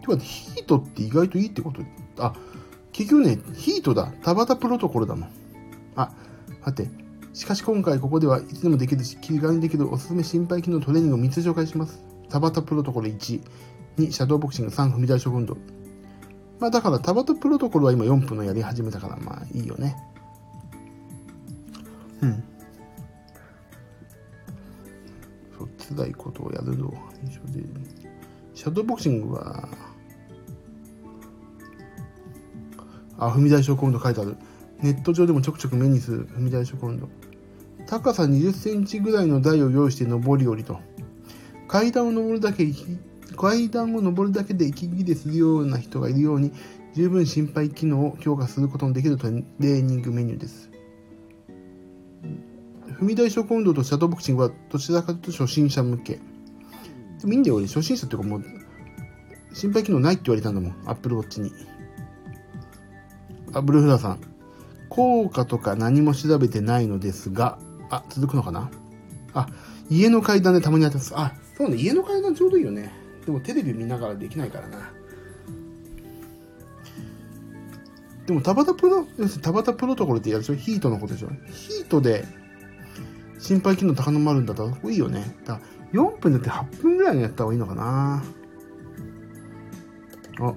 [0.00, 1.82] てか、ヒートって意外といいってこと？
[2.18, 2.34] あ、
[2.92, 4.12] 結局ね、ヒートだ。
[4.22, 5.30] 田畑プロトコルだもん。
[5.96, 6.12] あ、
[6.64, 6.90] 待って。
[7.32, 12.02] しかし今回ここではいつでもできるし、気軽にできるおすすめ心肺機能トレーニングを3つ紹介します。
[12.28, 13.42] 田畑プロトコル1、
[13.98, 15.56] 2、シャドーボクシング、3、踏み台食運動。
[16.58, 19.96] まあだから、田畑プロトコルは今4分のやり始めたから、まあいいよね。
[22.22, 22.44] うん。
[25.58, 26.92] そう、辛いことをやるのは
[27.24, 27.64] 一緒で。
[28.54, 29.68] シャドーボクシングは、
[33.18, 34.36] あ、踏み台昇降運動書いてある。
[34.82, 37.08] ネット上でもちょくちょく目にする踏み台昇降運動。
[37.86, 40.78] 高さ20センチぐらいの台を用意して上り下りと。
[41.68, 42.66] 階段を上るだけ、
[43.36, 46.52] 階段を上るだけで息切れするような人がいるように、
[46.94, 50.69] 十分心肺機能を強化することのできるトレーニングメニューです。
[53.00, 56.14] 踏み台昇降運動とシャドーボクシングはどちらかというと初心者向け。
[56.14, 56.20] で
[57.26, 57.66] もいいんだよ、俺。
[57.66, 58.44] 初心者っていうかもう、
[59.54, 60.74] 心肺機能ないって言われたんだもん。
[60.84, 61.50] アップルウォッチに。
[63.54, 64.20] あ、ブルーフラーさん。
[64.90, 67.58] 効果とか何も調べてないのですが、
[67.88, 68.70] あ、続くのかな？
[69.32, 69.48] あ、
[69.88, 71.12] 家の階段でたまにやってます。
[71.16, 72.92] あ、そうね、家の階段ちょうどいいよね。
[73.24, 74.92] でもテレビ見ながらできないからな。
[78.26, 80.54] でも、田畑プロ、要するに田畑プロトコルってやるでしょ？
[80.54, 81.30] ヒートのことでしょ？
[81.50, 82.24] ヒートで
[83.40, 85.36] 心肺機能高まるんだったらいいよね。
[85.44, 85.60] だか
[85.92, 88.22] ら4分だって8分ぐらいにやった方がいいのかな。
[90.40, 90.54] あ。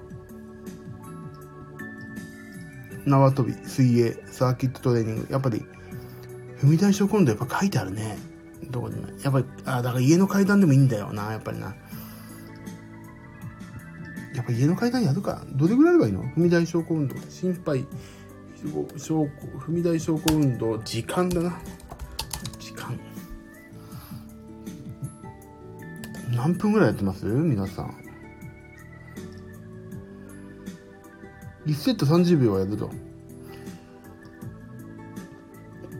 [3.06, 5.26] 縄跳び、水泳、サーキットトレーニング。
[5.30, 5.64] やっぱり、
[6.58, 8.16] 踏み台昇降運動やっぱ書いてあるね。
[8.70, 9.08] どこにも。
[9.22, 11.74] やっぱり、あ、だから家の階段でもいいんだよな、やっぱりな。
[14.34, 15.44] やっぱ家の階段やるか。
[15.52, 16.24] どれぐらいあればいいの？
[16.24, 17.16] 踏み台昇降運動。
[17.28, 17.86] 心肺、
[18.96, 21.58] 昇降、踏み台昇降運動、時間だな。
[26.34, 27.26] 何分ぐらいやってます？
[27.26, 27.94] 皆さん。
[31.66, 32.90] 1セット30秒はやると。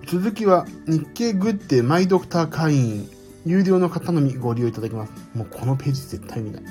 [0.07, 3.09] 続きは日経グッデマイドクター会員
[3.47, 5.12] 有料の方のみご利用いただきます。
[5.35, 6.62] もうこのページ絶対見ない。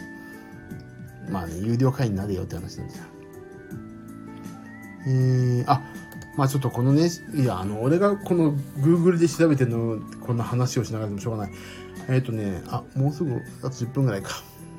[1.30, 3.06] まあね、有料会員になれよって話なんですよ。
[5.08, 5.82] えー、あ、
[6.38, 11.54] まあちょっとこのね、いや、あの、俺がこの Google で調べてるの、こんな話をしながらでもしょうがない。
[12.10, 14.32] えっ、ー、とね、あ、もうすぐ、あと10分ぐらいか。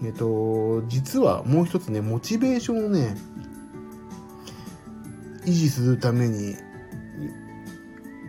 [0.02, 3.16] えっ、ー、と、実はもう一つね、モチベーションをね、
[5.44, 6.56] 維持するために、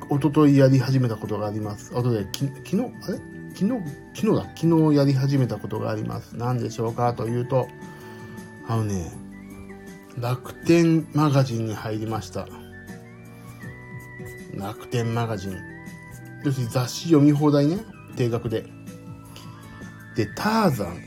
[0.10, 1.92] 一昨日やり始めたことがあります。
[1.96, 3.20] あとで、き昨日、あれ？
[3.56, 3.72] 昨日、
[4.14, 4.44] 昨日だ。
[4.56, 6.36] 昨日やり始めたことがあります。
[6.36, 7.68] 何でしょうかというと、
[8.68, 9.12] あのね、
[10.18, 12.48] 楽天マガジンに入りました。
[14.56, 15.58] 楽天マガジン。
[16.44, 17.80] 要するに雑誌読み放題ね。
[18.16, 18.66] 定額で。
[20.16, 21.02] で、ターザン。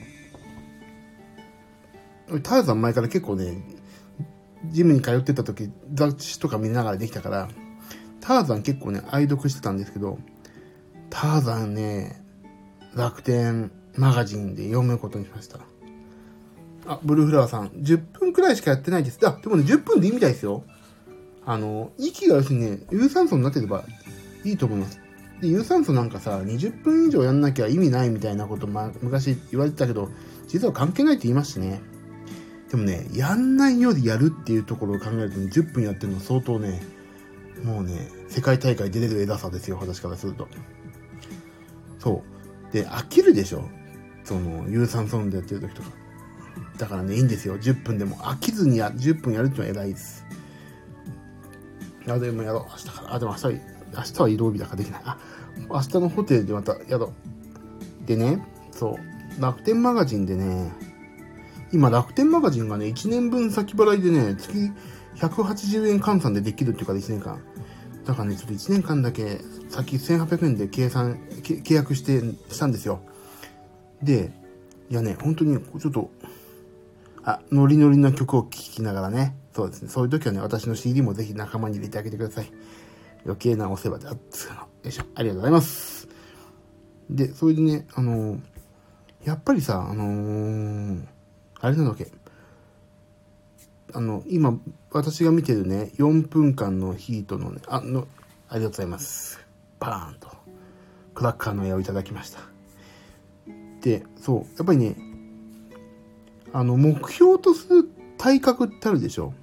[2.42, 3.62] ターザン前から結構ね、
[4.66, 7.48] ジムに通ってた時、雑誌とか見ながらできたから、
[8.20, 10.18] ターザン結構ね、愛読してたんですけど、
[11.10, 12.22] ターザンね、
[12.94, 15.60] 楽天マガジンで読むことにしました。
[16.86, 19.18] あ、ブルーフラワーさん、10分くらいしかやってないです。
[19.26, 20.64] あ、でもね、10分でいいみたいですよ。
[21.46, 23.84] あの、息が要するにね、有酸素になってれば
[24.44, 25.00] いいと思います。
[25.40, 30.10] で、有酸素なんかさ、20分以上やんなきゃ意味ないみたいなこと、ま、昔言われてたけど、
[30.46, 31.80] 実は関係ないって言いましてね。
[32.70, 36.82] でもね、やんないよりやるっていうところを考えるとね、10分やってるの相当ね、
[37.64, 40.48] もうね、世界大会出れる枝さですよ、私からすると。
[41.98, 42.22] そ
[42.70, 42.72] う。
[42.72, 43.64] で、飽きるでしょ？
[44.24, 45.88] その、有酸素運動やってる時とか。
[46.76, 47.58] だからね、いいんですよ。
[47.58, 48.16] 10分でも。
[48.16, 50.24] 飽きずにや、10分やるってのは偉いです。
[52.06, 52.62] いや、でもやろう。
[52.70, 53.14] 明日から。
[53.14, 53.60] あ、でも明日、
[53.96, 55.02] 明日は移動日だからできない。
[55.04, 55.18] あ、
[55.68, 57.12] 明日のホテルでまたやろ
[58.04, 58.06] う。
[58.06, 58.98] でね、そ
[59.38, 59.40] う。
[59.42, 60.72] 楽天マガジンでね、
[61.72, 64.72] 今楽天マガジンがね、1年分先払いでね、月
[65.16, 67.40] 180円換算でできるっていうか1年間。
[68.04, 72.20] だからね、ちょっと1年間だけ先1800円で計算、契約して、
[72.50, 73.00] したんですよ。
[74.02, 74.32] で、
[74.88, 76.10] いやね、本当にちょっと、
[77.22, 82.50] あ、ノリノリな曲を聴きながらね、そうですね、そういう時はね、私の CD もぜひ仲間に入れてあげてください。
[83.28, 84.60] 余計なお世話であっつうの。
[84.60, 86.08] よいしょ、ありがとうございます。
[87.10, 88.40] で、それでね、あのー、
[89.24, 91.06] やっぱりさ、あのー、
[91.60, 92.10] あれなんだっけ、
[93.92, 94.58] あの、今、
[94.90, 98.08] 私が見てるね、4分間のヒートのね、あの、
[98.48, 99.40] ありがとうございます。
[99.78, 100.28] パーンと、
[101.14, 102.40] クラッカーの絵をいただきました。
[103.82, 104.96] で、そう、やっぱりね、
[106.54, 109.34] あの、目標とする体格ってあるでしょ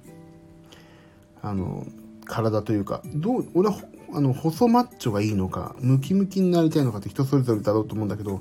[1.40, 1.86] あの、
[2.26, 3.76] 体というか、どう、俺は、
[4.12, 8.40] あの、細マッチョがいいのか、ムキムキになりたいのかって人それぞれだろうと思うんだけど、やっ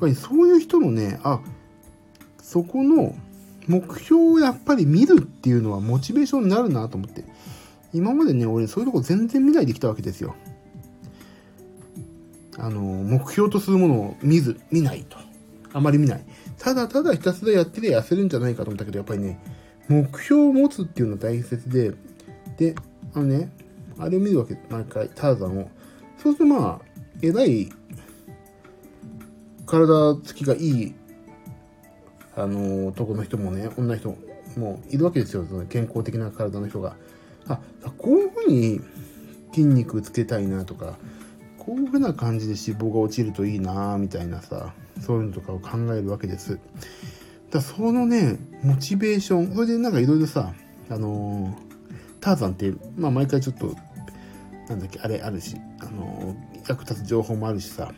[0.00, 1.40] ぱりそういう人のね、あ、
[2.40, 3.14] そこの、
[3.66, 7.24] 目標をやっぱり見るっていうのはモチベーションになるなと思って。
[7.92, 10.34] 今までね、俺そういうとこ全然見ないできたわけですよ。
[12.56, 15.18] あの、目標とするものを見ず、見ないと。
[15.72, 16.24] あまり見ない。
[16.58, 19.38] ただただひたすらやってりゃ痩せるんじゃないかと思ったけど、やっぱりね、
[19.88, 21.92] 目標を持つっていうのは大切で、
[22.56, 22.74] で、
[23.18, 23.50] あのね、
[23.98, 25.70] あれを見るわけ、毎回、ターザンを。
[26.16, 26.80] そうするとまあ、
[27.20, 27.68] えらい、
[29.66, 30.94] 体つきがいい
[32.36, 34.16] あの、男の人もね、女の人
[34.56, 35.44] もいるわけですよ。
[35.48, 36.96] その健康的な体の人が。
[37.48, 37.60] あ、
[37.98, 38.80] こういうふうに
[39.52, 40.96] 筋肉つけたいなとか、
[41.58, 46.60] こういうふうな感じで脂肪が落ちるといいなみたいなさ、そういうのとかを考えるわけです。
[47.50, 50.52] だそのね、モチベーション、それでなんかいろいろさ、
[50.90, 51.67] あのー、
[52.20, 53.74] ターザンって、まあ毎回ちょっと、
[54.68, 56.36] なんだっけ、あれあるし、あの、
[56.68, 57.92] 役立つ情報もあるしさ、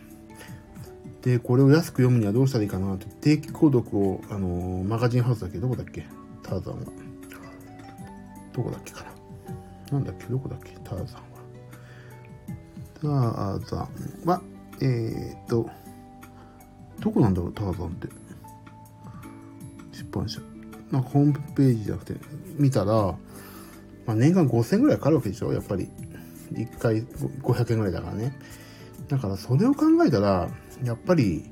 [1.22, 5.58] で、これを安く読むにはどうしたらいいかなって、定期購読を、あの、マガジンハウスだっけ？
[5.58, 6.06] どこだっけ？
[6.42, 6.86] ターザンは。
[8.52, 9.04] どこだっけか
[9.90, 9.98] な？
[9.98, 10.24] なんだっけ？
[10.26, 10.72] どこだっけ？
[10.84, 11.20] ターザンは。
[12.94, 13.88] ターザ
[14.24, 14.42] ンは、
[14.80, 15.68] えー、っと、
[17.00, 17.52] どこなんだろう？
[17.52, 18.08] ターザンって。
[19.92, 20.40] 出版社。
[20.90, 22.20] なんかホームページじゃなくて、
[22.56, 23.14] 見たら、
[24.10, 25.52] まあ、年間5000円ぐらいかかるわけでしょ？
[25.52, 25.88] やっぱり。
[26.52, 28.36] 1回500円ぐらいだからね。
[29.06, 30.50] だからそれを考えたら、
[30.82, 31.44] やっぱり、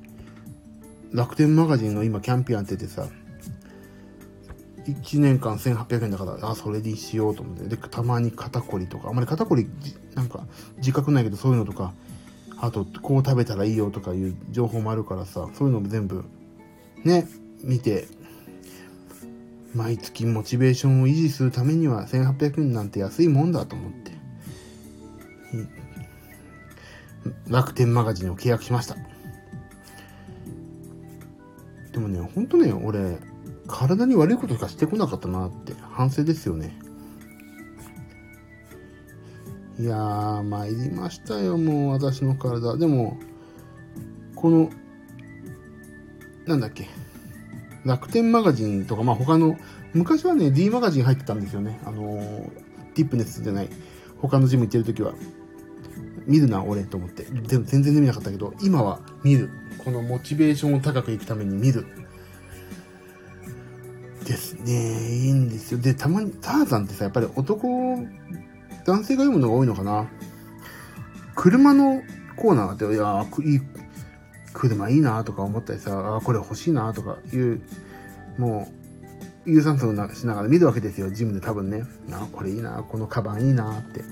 [1.13, 3.07] 楽天マガジンの今キャンペーンっててさ、
[4.87, 7.69] 1年間1800円だから、あ、それにしようと思って。
[7.69, 9.71] で、たまに肩こりとか、あんまり肩こり、
[10.17, 10.45] なんか、
[10.79, 11.93] 自覚ないけどそういうのとか、
[12.57, 16.25] あと、こう食べたらいいよとかいう情報もあるからさ、そういうのも全部、
[17.05, 17.29] ね、
[17.63, 18.09] 見て、
[19.75, 24.13] 毎月モチベーションを維持するためには1800円なんて安いもんだと思って、
[27.49, 28.97] 楽天マガジンを契約しました。
[31.93, 33.19] でもね、ほんとね、俺、
[33.67, 36.79] 体に悪いことしかしてこなかったなって反省ですよね。
[39.79, 42.77] いやー、参りましたよ、もう私の体。
[42.77, 43.19] でも、
[44.35, 44.71] この、
[46.47, 46.89] なんだっけ、
[47.89, 49.57] 楽天マガジンとか、まあ他の、
[49.95, 51.81] 昔はね、D マガジン入ってたんですよね。
[51.85, 52.51] あのー、
[52.95, 53.69] ティップネスじゃない、
[54.19, 55.15] 他のジム行ってる時は。
[56.27, 57.23] 見るな、俺、と思って。
[57.25, 59.49] でも全然見なかったけど、今は見る。
[59.79, 61.87] このモチベーションを高くいくために見る。
[64.27, 65.25] ですね。
[65.25, 65.81] いいんですよ。
[65.81, 68.07] で、たまに、ターザンってさ、やっぱり男、
[68.85, 70.07] 男性が読むのが多いのかな。
[71.35, 72.03] 車の
[72.37, 73.61] コーナーって、いやいい、
[74.59, 77.63] 車いいなとか思ったりさ、あこれ欲しいなとかいう、
[78.39, 78.69] も
[79.47, 81.85] う、有酸素をしながら見るわけですよ、ジムで多分ね。
[82.13, 84.03] あ、これいいな、このカバンいいなって。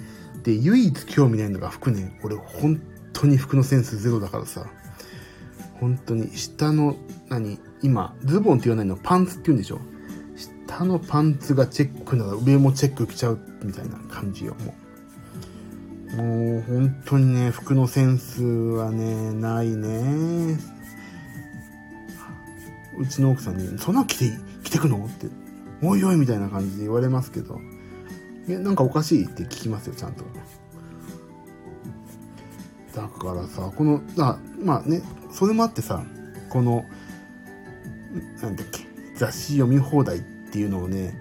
[0.45, 2.19] で、唯一興味ないのが服ね。
[2.23, 2.81] 俺、本
[3.13, 4.67] 当に服のセンスゼロだからさ。
[5.81, 6.97] 本当に、下の、
[7.29, 9.81] 何今、ズボンって言わないの、パンツって言うんでしょ
[10.67, 14.86] 下のパンツがチェックなら上もチェック着ちゃうみたいな感じよ、もう。
[16.17, 20.59] もう本当にね、服のセンスはね、ないね。
[22.99, 24.33] うちの奥さんに、そんな着て、
[24.65, 25.05] 着てくの？
[25.05, 25.27] って、
[25.83, 27.61] おいおいみたいな感じで言われますけど、
[28.49, 30.25] え、なんかおかしいって聞きますよ、ちゃんと。
[32.95, 36.03] だからさ、この、あまあね、それもあってさ、
[36.49, 36.87] この、
[38.41, 41.21] なんだっけ、雑誌読み放題っていうのをね、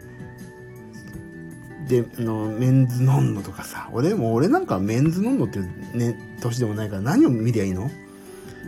[1.88, 7.90] で、あの、メンズノンノとかさ、俺も俺なんかメンズノンノってね、年でもないから何を見りゃいいの？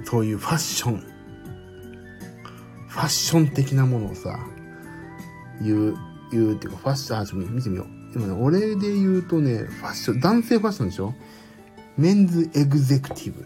[0.05, 1.03] そういうファッション、
[2.87, 4.39] ファッション的なものをさ、
[5.61, 5.97] 言う、
[6.31, 8.13] 言うっていうか、ファッション、あ、ちょっと見てみよう。
[8.13, 11.13] でもね、俺で言うとね、ファッション、男性ファッションでしょ？
[11.97, 13.43] メンズエグゼクティブ、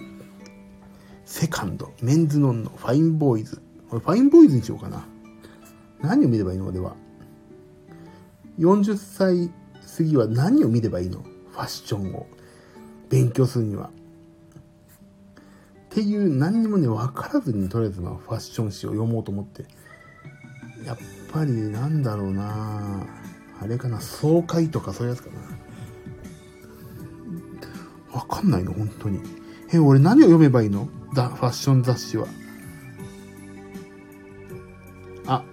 [1.24, 3.62] セカンド、メンズノンノ、ファインボーイズ。
[3.90, 5.06] 俺ファインボーイズにしようかな。
[6.02, 6.68] 何を見ればいいの？
[6.68, 6.96] 俺は。
[8.60, 9.50] 40歳
[9.98, 11.24] 過ぎは何を見ればいいの？
[11.52, 12.28] ファッションを。
[13.10, 13.90] 勉強するには。
[13.90, 13.90] っ
[15.90, 19.66] ていう何にもね、分からずにとりあえずまあファッション誌を読もうと思って。
[20.86, 20.98] やっ
[21.32, 23.06] ぱりなんだろうな
[23.62, 25.30] あれかな、爽快とかそういうやつか
[28.12, 28.18] な。
[28.18, 29.20] わかんないの、本当に。
[29.74, 30.88] え、俺何を読めばいいの？
[31.14, 32.28] だ、ファッション雑誌は。
[35.28, 35.44] あ、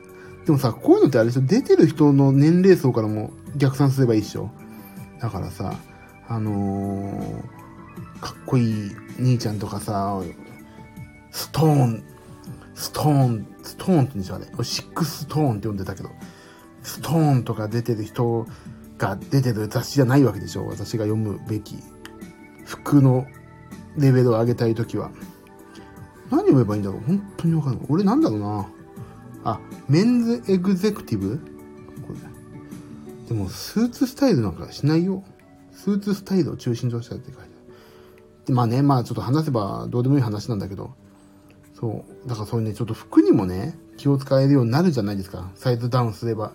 [0.47, 1.43] でもさ、こういうのってあれでしょ？
[1.43, 4.51] 出てる人の年齢層からも逆算すればいいでしょ
[5.21, 5.75] だからさ、
[6.29, 10.21] あのー、かっこいい兄ちゃんとかさ、
[11.31, 12.05] ストーン、
[12.75, 14.65] ストーン、ストーンって言うんでしょあれ。
[14.65, 16.11] シックストーンって呼んでたけど、
[16.83, 18.47] ストーンとか出てる人
[18.97, 21.79] が出てる雑誌じゃないわけでしょ私が読むべき。
[22.65, 23.27] 服の
[23.97, 25.11] レベルを上げたいときは。
[26.31, 27.87] 何読めばいいんだろう本当にわかんない。
[27.89, 28.69] 俺なんだろうな。
[29.45, 31.58] あ、メンズエグゼクティブ？
[33.29, 35.23] でも、スーツスタイルなんかしないよ。
[35.73, 37.45] スーツスタイルを中心としたって書いてあ
[38.49, 38.55] る。
[38.55, 40.95] まあね、まあちょっと話せばどうでもいい話なんだけど。
[41.79, 42.29] そう。
[42.29, 45.51] だからそういうね、ちょっと服にもね、気を使えるようになるじゃないですか。
[45.55, 46.53] サイズダウンすれば。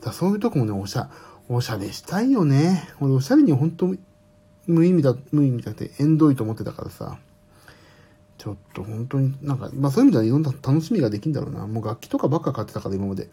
[0.00, 1.10] だそういうとこもね、おしゃ、
[1.48, 2.88] おしゃれしたいよね。
[3.00, 3.94] 俺、おしゃれに本当
[4.66, 7.18] 無意味だ、無意味だって、縁遠いと思ってたからさ。
[8.38, 11.66] ちょっと本当になんか、まあそういう意味ではいろんな楽しみができるんだろうな。
[11.66, 13.28] もう楽器とかばっか買ってたから今まで。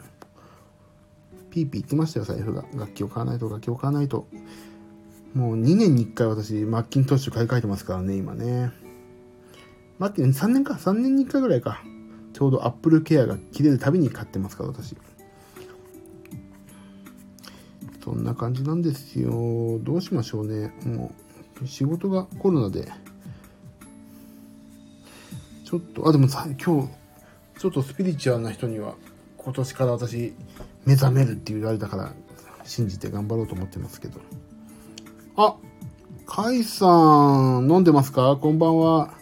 [1.54, 2.66] ピーピー言ってましたよ、財布が。
[2.74, 4.28] 楽器を買わないと、楽器を買わないと。
[5.36, 8.72] もう2年に1回私、マッキントッシュ買い替えてますからね、今ね。
[10.00, 11.84] マッキン、3年か、3年に1回ぐらいか。
[12.34, 14.98] ちょうどアップルケアが切れるたびに買ってますから、私。
[18.04, 19.80] そんな感じなんですよ。
[19.84, 20.74] どうしましょうね。
[20.86, 21.14] も
[21.62, 22.92] う、仕事がコロナで、
[25.66, 26.90] ちょっと、あ、でもさ、今日、
[27.60, 28.96] ちょっとスピリチュアルな人には、
[29.38, 30.34] 今年から私、
[30.86, 32.14] 目覚めるって言われたから、
[32.64, 34.20] 信じて頑張ろうと思ってますけど。
[35.36, 35.56] あ、
[36.26, 36.86] カイさ
[37.60, 38.38] ん、飲んでますか？
[38.40, 39.14] こんばんは。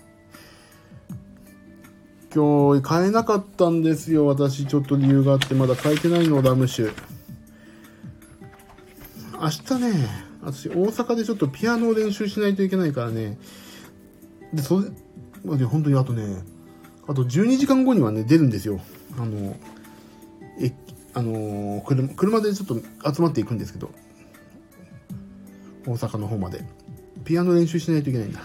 [2.34, 4.26] 今日、買えなかったんですよ。
[4.26, 6.91] 私、ちょっと理由があって、まだ買えてないの、ラム酒。
[9.39, 10.07] 明日ね、
[10.41, 13.38] 私、大阪でちょっとピアノを練習しないといけないからね。
[14.53, 14.86] で、それ、
[15.66, 16.43] 本当にあとね、
[17.07, 18.80] あと12時間後にはね、出るんですよ。
[19.18, 19.57] あの、
[21.14, 22.76] あの車、車でちょっと
[23.14, 23.91] 集まっていくんですけど、
[25.86, 26.64] 大阪の方まで。
[27.24, 28.41] ピアノ練習しないといけないんだ。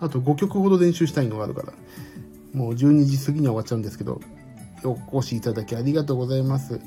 [0.00, 1.72] あと5曲ほど練習したいのがあるから、
[2.54, 4.20] もう12時過ぎには終わっちゃうんですけど、
[4.84, 6.80] お越しいただきありがとうございます。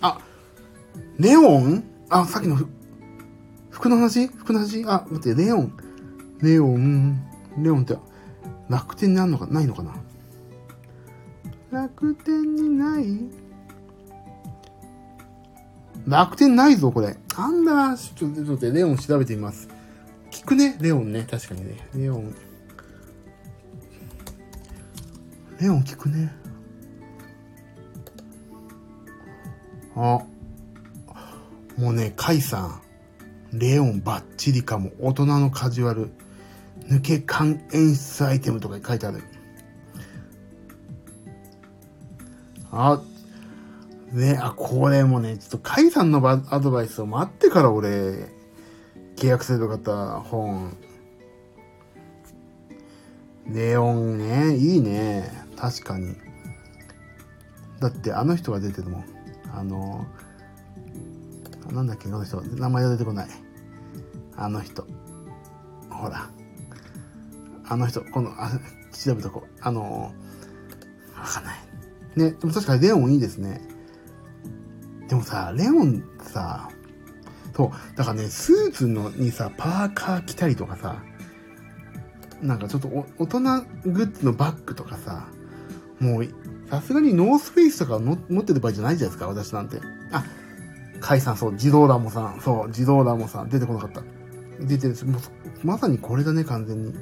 [0.00, 0.20] あ、
[1.18, 1.82] レオン？
[2.10, 2.58] あ、さっきの
[3.70, 4.28] 服の話？
[4.28, 4.84] 服の話？
[4.84, 5.76] あ、待って、レオン。
[6.42, 7.20] レオン。
[7.58, 7.96] レオンって
[8.68, 9.94] 楽天にあるのか、ないのかな？
[11.76, 13.04] 楽天にない？
[16.06, 17.18] 楽天ないぞ、これ。
[17.36, 19.68] なんだ、ちょっと、ちょっと、レオン調べてみます。
[20.30, 21.26] 聞くね、レオンね。
[21.30, 21.76] 確かにね。
[21.94, 22.34] レオン。
[25.60, 26.32] レオン聞くね。
[29.96, 30.24] あ。
[31.76, 32.80] もうね、カイさん。
[33.52, 34.92] レオンバッチリかも。
[34.98, 36.08] 大人のカジュアル。
[36.88, 39.22] 抜け感演出アイテムとか書いてある。
[42.76, 43.02] あ、
[44.12, 48.28] ね、あ、これもね、ちょっとカイさんのアドバイスを待ってから俺、
[49.16, 50.76] 契約すればよかった、本。
[53.46, 55.30] ネオンね、いいね。
[55.56, 56.14] 確かに。
[57.80, 59.04] だってあの人が出てるもん。
[59.52, 60.06] あの、
[61.72, 62.40] なんだっけ、あの人。
[62.40, 63.28] 名前が出てこない。
[64.36, 64.86] あの人。
[65.90, 66.28] ほら。
[67.68, 68.50] あの人、この、あ、
[68.92, 69.58] 調べとこう。
[69.60, 70.12] あの、
[71.16, 71.65] わかんない。
[72.16, 73.60] ね、でも確かにレオンいいですね。
[75.08, 76.68] でもさ、レオンさ、
[77.54, 81.02] そう、だからね、スーツのにさ、パーカー着たりとかさ、
[82.42, 82.88] なんかちょっと
[83.18, 85.28] 大人グッズのバッグとかさ、
[86.00, 86.28] もう、
[86.68, 89.80] さすがにノースフェイスとかの持ってる場合じゃないじゃないですか、私なんて。
[90.12, 90.24] あ、
[91.00, 94.02] カイさん、そう、自動ラモさん、そう、自動ラモさん、出てこなかった。
[94.60, 95.20] 出てるもう、
[95.62, 96.94] まさにこれだね、完全に。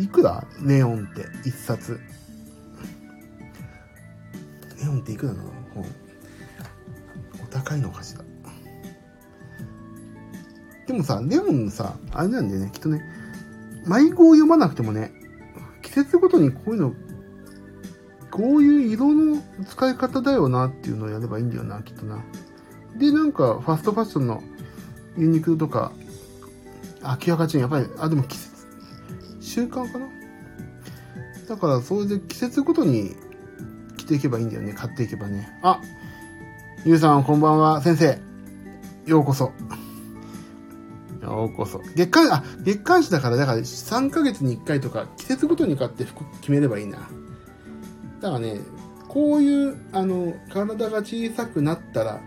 [0.00, 0.46] いくら？
[0.60, 2.00] ネオンって、一冊。
[4.82, 5.50] ネオンっていくらなの？
[5.74, 5.84] 本。
[7.42, 8.24] お高いのかしら。
[10.86, 13.04] でもさ、ネオンさ、あれなんだよね、きっとね、
[13.86, 15.12] 迷子を読まなくてもね、
[15.82, 16.94] 季節ごとにこういうの、
[18.30, 22.24] こういう色の使い方だよなっていうのをやればいいんだよな、きっとな。
[22.98, 24.42] で、なんか、ファストファッションの
[25.16, 25.92] ユニクロとか、
[27.02, 27.60] 秋葉が違う。
[27.60, 28.49] やっぱり、あ、でも季節、
[29.50, 30.06] 習慣かな？
[31.48, 33.16] だから、それで季節ごとに
[33.96, 34.72] 着ていけばいいんだよね。
[34.72, 35.48] 買っていけばね。
[35.62, 35.80] あ
[36.84, 37.82] ゆうさん、こんばんは。
[37.82, 38.18] 先生。
[39.06, 39.52] ようこそ。
[41.20, 41.82] ようこそ。
[41.96, 46.98] 月刊、あ、月刊誌だから、だから3ヶ月に1回とか、季節ごとに買って服決めればいいな。
[48.20, 48.60] だからね、
[49.08, 52.20] こういう、あの、体が小さくなったら、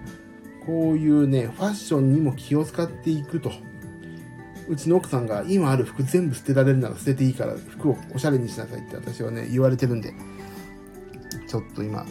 [0.66, 3.52] こういうね、ファッションにも気を使っていくと。
[4.70, 10.14] うちの奥さんが今ある服全部捨てられるなら捨てていいから服をおしゃれにしなさいって私はね、言われてるんで、
[11.48, 12.06] ちょっと今、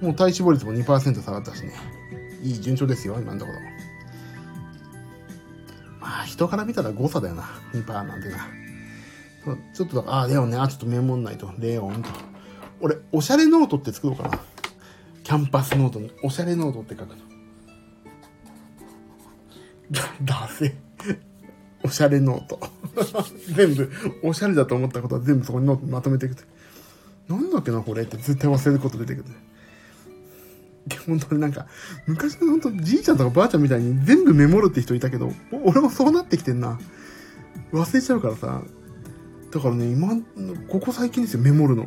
[0.00, 1.72] もう体脂肪率も2%下がったしね、
[2.42, 3.58] いい順調ですよ、今のところ。
[6.00, 8.48] まあ、人から見たら誤差だよな、2%なんてな。
[9.74, 12.10] ちょっと、ああ、レオンね、あ、ちょっとメモんないと、レオンと。
[12.80, 14.38] 俺、おしゃれノートって作ろうかな。
[15.22, 17.16] キャンパスノートに、おしゃれノートって書くの。
[19.90, 20.74] だ、だせ。
[21.86, 22.58] おしゃれノート。
[23.54, 23.90] 全部、
[24.22, 26.36] おしゃれだと思ったことは全部そこにノートまとめていく
[27.28, 29.24] なんだっけな、これって絶対忘れること出てくる。
[31.06, 31.66] 本当になんか、
[32.06, 35.32] 昔の本当じいちゃんとかばあちゃんみたいに全部メモるって人いたけど、
[35.64, 36.78] 俺もそうなってきてんな。
[37.72, 38.62] 忘れちゃうからさ。
[39.50, 40.16] だからね、今、
[40.68, 41.86] ここ最近ですよ、メモるの。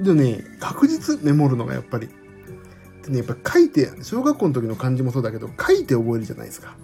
[0.00, 2.08] でね、確実メモるのがやっぱり。
[3.04, 6.76] でね、やっぱ書いて、小学校の時の漢字もそうだけど、書いて覚えるじゃないですか。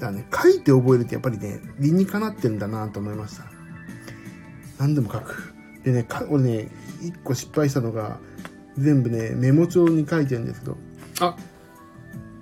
[0.00, 3.44] だね、書いて覚えるってやっぱりね、理にかなってんだなと思いました。
[4.78, 5.54] 何でも書く。
[5.84, 6.68] でね、か俺ね、
[7.02, 8.18] 一個失敗したのが、
[8.76, 10.76] 全部ね、メモ帳に書いてるんですけど、
[11.20, 11.36] あ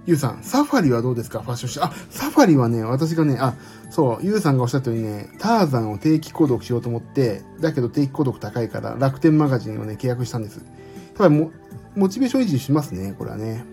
[0.07, 1.41] ゆうさん、サファリはどうですか？
[1.43, 1.81] ファッション誌。
[1.81, 3.55] あ、サファリはね、私がね、あ、
[3.91, 10.65] そう、ゆうさんがおっしゃったようにね、ターザンを定期購読しようと思って、だけど定期購読高いから楽天マガジンをね、契約したんです。
[11.15, 11.53] ただも、
[11.95, 13.65] モチベーション維持しますね、これはね。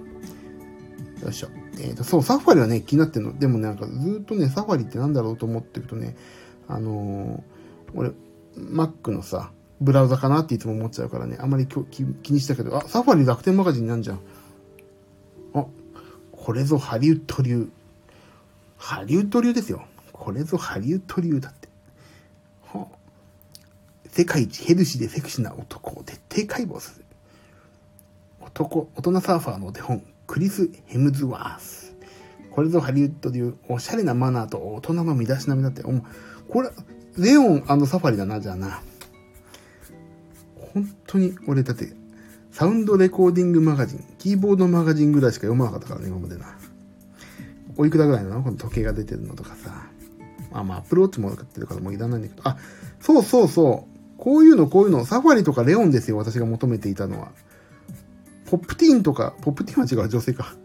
[1.23, 1.47] よいしょ。
[1.79, 3.37] えっ、ー、と、そう、サファリはね、気になってんの。
[3.37, 6.15] でもなんかずっとね、サファリってなんだろうと思ってるとね、
[6.67, 7.41] あのー、
[7.95, 8.11] 俺、
[8.57, 9.51] Mac のさ、
[9.81, 14.19] ブラウザかなっていつも思っちゃうからね、あんまり気気にしたけど、あ、サファリ楽天マガジンなんじゃん。
[15.53, 15.65] あ、
[16.31, 17.71] これぞハリウッド流。
[18.77, 19.85] ハリウッド流ですよ。
[20.11, 21.69] これぞハリウッド流だって。
[22.73, 22.97] はあ、
[24.09, 27.05] 世界一ヘルシーでセクシーな男を徹底解剖する。
[28.41, 31.95] 男、大人サーファーのお手本、クリス・ヘムズワース。
[32.51, 35.81] これぞハリウッド流、おしゃれなマナーと大人の身だしなみだって。
[35.83, 35.91] お
[36.47, 36.69] これ、
[37.17, 38.79] レオンサファリだな、じゃあな。
[40.55, 41.93] 本当に、俺だって、
[42.51, 46.55] サウンドレコーディングマガジン、キーボードマガジンぐらいしか読まなかったからね、今までな。
[47.75, 48.43] おいくらぐらいなの？
[48.43, 49.87] この時計が出てるのとかさ。
[50.51, 52.47] まあまあ、アプローチも買ってるからもういらないんだけど。
[52.47, 52.57] あ、
[52.99, 54.19] そうそうそう。
[54.19, 57.31] こういうの、こういうの、サファリとかレオンですよ、私が求めていたのは。
[58.49, 60.55] ポップティーンとか、ポップティーンは違う、女性か。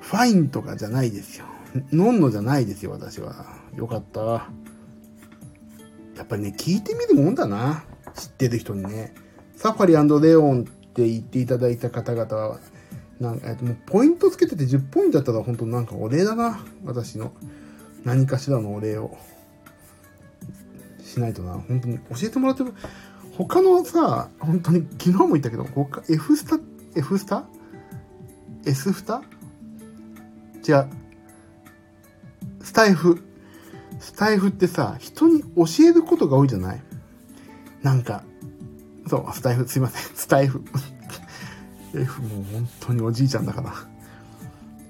[0.00, 1.46] ファインとかじゃないですよ。
[1.90, 3.44] ノンノじゃないですよ、私は。
[3.74, 4.20] よかった。
[4.20, 4.46] や
[6.22, 7.82] っぱりね、聞いてみるもんだな。
[8.14, 9.14] 知ってる人にね。
[9.56, 12.60] サファリレオンって言っていただいた方々は、
[13.18, 16.64] なんか、えっと、もうポイントつけてて10ポイントだったら本当なんかお礼だな。
[16.84, 17.32] 私の。
[18.04, 19.16] 何かしらのお礼を。
[21.02, 21.54] しないとな。
[21.54, 22.72] 本当に教えてもらってる。
[23.36, 25.66] 他のさ、本当に昨日も言ったけど、
[26.08, 26.58] F スタ、
[26.94, 27.44] F スタ
[28.64, 29.22] ?S スタ
[30.66, 30.88] 違う。
[32.62, 33.22] スタイフ。
[33.98, 36.82] スタイフってさ、人に教えることが多いじゃない？
[37.82, 38.24] なんか、
[39.08, 40.62] そう、スタイフ、すいません、 スタイフ。
[41.94, 43.72] F もう本当におじいちゃんだから。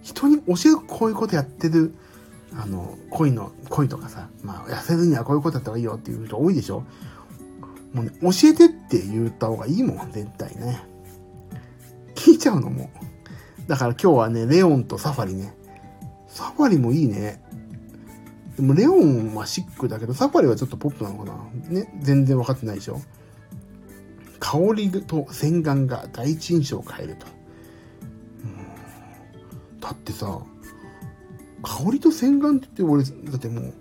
[0.03, 1.95] 人に教えるこういうことやってる、
[2.55, 6.85] あの、恋の、恋とかさ、まあ、痩せるにはこういうことやった方がいいよっていう人多いでしょ？
[7.93, 10.83] もうね、教えてって言った方がいいもん、絶対ね。
[12.23, 12.89] 聞いちゃうのも。
[13.67, 15.53] だから今日はね、レオンとサファリね。
[16.29, 17.43] サファリもいいね。
[18.57, 21.35] でもレオンはシックだけど、サファリはちょっとポップなのかな
[21.69, 23.01] ね、全然分かってないでしょ
[24.39, 27.27] 香りと洗顔が第一印象を変えると。
[29.81, 30.39] だってさ、
[31.63, 33.73] 香りと洗顔って言って俺、だっても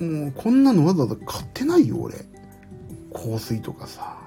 [0.00, 2.16] う、もうこんなのわざわざ買ってないよ俺。
[3.14, 4.18] 香水とかさ、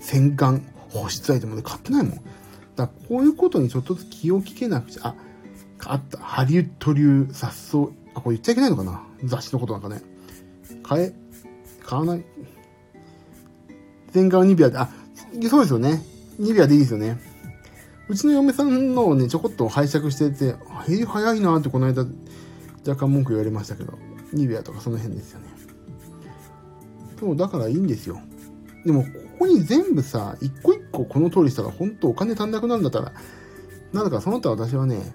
[0.00, 0.60] 洗顔、
[1.00, 2.20] 保湿アイテムで買ってないもん。
[2.76, 5.14] だこういうことにちょっとずつ気をつけなくちゃ、あ、
[5.86, 7.78] あった、ハリウッド流雑草、
[8.14, 9.02] あ、これ言っちゃいけないのかな？
[9.24, 10.02] 雑誌のことなんかね。
[10.82, 11.14] 買え、
[11.84, 12.24] 買わない。
[14.12, 14.88] 全顔ニビアで、あ、
[15.48, 16.02] そうですよね。
[16.38, 17.18] ニビアでいいですよね。
[18.08, 20.56] うちの嫁さんのをね、ちょこっと拝借してて、
[20.88, 22.04] え早いなってこの間、
[22.86, 23.94] 若干文句言われましたけど、
[24.32, 25.46] ニビアとかその辺ですよね。
[27.18, 28.20] そう、だからいいんですよ。
[28.84, 33.12] でも、ここに全部さ、一個一個この通りしたら、本当お金足んなくなるんだったら、
[33.92, 35.12] なんだかその他私はね、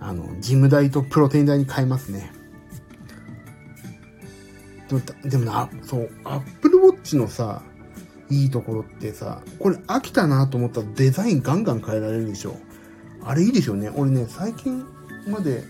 [0.00, 2.32] あの、ジム代とプロテイン代に変えますね。
[4.88, 7.62] でも、でもな、そう、アップルウォッチのさ、
[8.30, 12.56] いいところってさ、これ飽きたなと思ったらデザインガンガン変えられるでしょ。
[13.24, 13.90] あれいいですよね。
[13.94, 14.84] 俺ね、最近
[15.28, 15.62] まで、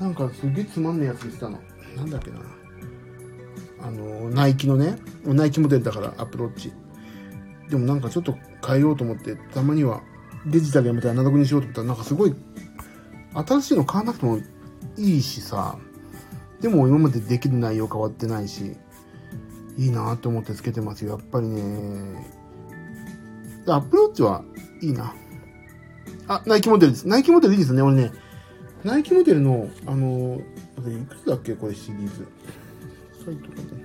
[0.00, 1.60] なんかすげえつまんねえやつしたの。
[1.96, 2.40] なんだっけな。
[3.80, 6.72] あの、ナイキのね、ナイキモデルだからアプローチ。
[7.68, 8.36] でもなんかちょっと
[8.66, 10.02] 変えようと思って、たまには
[10.46, 12.34] デジタルやめてアナログにしようと思ったら、なんかすごい、
[13.34, 14.38] 新しいの買わなくても
[14.96, 15.78] いいしさ、
[16.60, 18.76] でも今までできる内容変わってないし、
[19.76, 21.12] いいなと思ってつけてますよ。
[21.12, 22.26] やっぱりね、
[23.66, 24.44] アップローチは
[24.80, 25.14] いいな。
[26.28, 27.08] あ、ナイキモデルです。
[27.08, 27.82] ナイキモデルいいですね。
[27.82, 28.12] 俺ね、
[28.84, 30.40] ナイキモデルの、あの、
[30.78, 32.28] いくつだっけこれシリーズ。
[33.24, 33.81] サイトかね。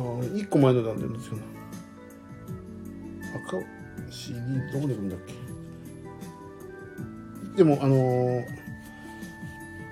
[0.00, 1.42] あ、1個前のなんですよ、ね。
[3.46, 3.58] 赤、
[4.10, 4.38] CD、
[4.72, 5.34] どこで来るんだっけ？
[7.56, 8.44] でも、あのー、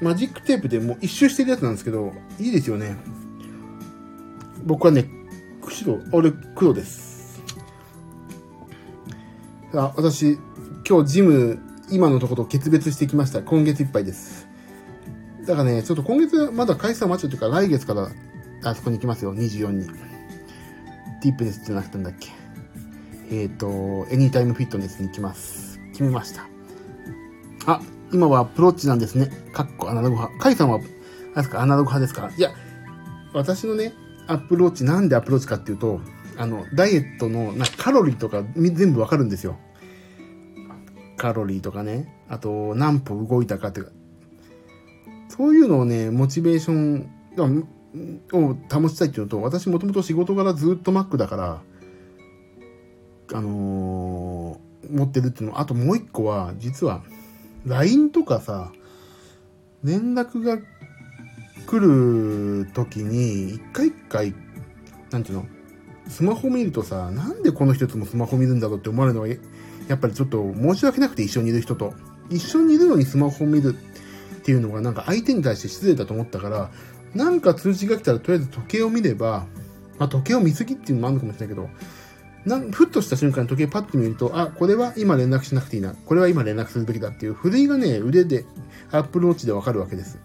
[0.00, 2.96] マジックテープでもう一周してるやつなんですけど、いいですよね。
[4.64, 5.08] 僕はね、
[5.76, 7.42] 白、俺黒です。
[9.74, 10.38] あ、私、
[10.88, 11.58] 今日ジム、
[11.90, 13.42] 今のところ決別してきました。
[13.42, 14.46] 今月いっぱいです。
[15.46, 18.10] だからね、ちょっと今月まだ開催待ちというか、来月から
[18.68, 19.86] あそこに行きますよ、24に。
[21.22, 22.30] ディープネスってなくてんだっけ。
[23.30, 25.78] えっ、ー、と、エニータイムフィットネスに行きます。
[25.92, 26.48] 決めました。
[27.66, 27.80] あ、
[28.12, 29.30] 今は Apple Watch なんですね。
[29.52, 30.36] かっこアナログ派。
[30.38, 32.30] カイさんは、何ですか、アナログ派ですか？
[32.36, 32.50] いや、
[33.34, 33.92] 私のね、
[34.26, 36.00] Apple Watch、なんで Apple Watch かっていうと、
[36.36, 39.56] あの、ダイエットのなカロリーとか全部わかるんですよ。
[41.16, 43.92] カロリーとかね、あと何歩動いたかっていうか、
[45.28, 47.10] そういうのをね、モチベーション
[48.32, 51.62] を保ちたいっていうのと、私もともと仕事柄ずっと Mac だから、
[53.32, 55.60] あのー、持ってるっていうの。
[55.60, 57.02] あともう一個は、実は、
[57.64, 58.72] LINE とかさ、
[59.82, 60.58] 連絡が
[61.66, 64.34] 来る時に、一回一回、
[65.10, 65.46] なんていうの
[66.08, 71.94] スマホ見るとさ、なんでこの人ともスマホ見るんだろうって思われるのは、やっぱりちょっと申し訳なくて一緒にいる人と。
[72.30, 76.70] 一緒にいるのにスマホ見るっていうのがなんか相手に対して失礼だと思ったから、
[77.16, 79.46] なんか通知が来たらとりあえず時計を見れば、
[79.98, 81.68] まあ時計を見すぎっていうのもあるのかもしれないけど、
[82.44, 85.94] なんふっとした瞬間に時計パッと見ると、あ、これは今連絡しなくていいな。
[85.94, 88.44] これは今連絡するべきだっていう、ふるいがね、腕で、
[88.92, 90.18] アップルウォッチでわかるわけです。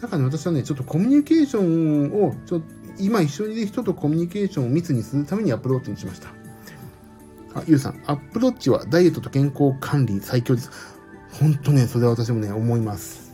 [0.00, 2.62] だからね、私はね、ちょっとコミュニケーションを、ちょ
[2.98, 6.28] 今一緒にいる人とコミュニケーションを密にするためにアップルウォッチにしました。
[7.54, 10.70] あ、ゆうさん、アップルウォッチはダイエットと健康管理最強です。
[11.32, 13.32] ほんとね、それは私もね、思います。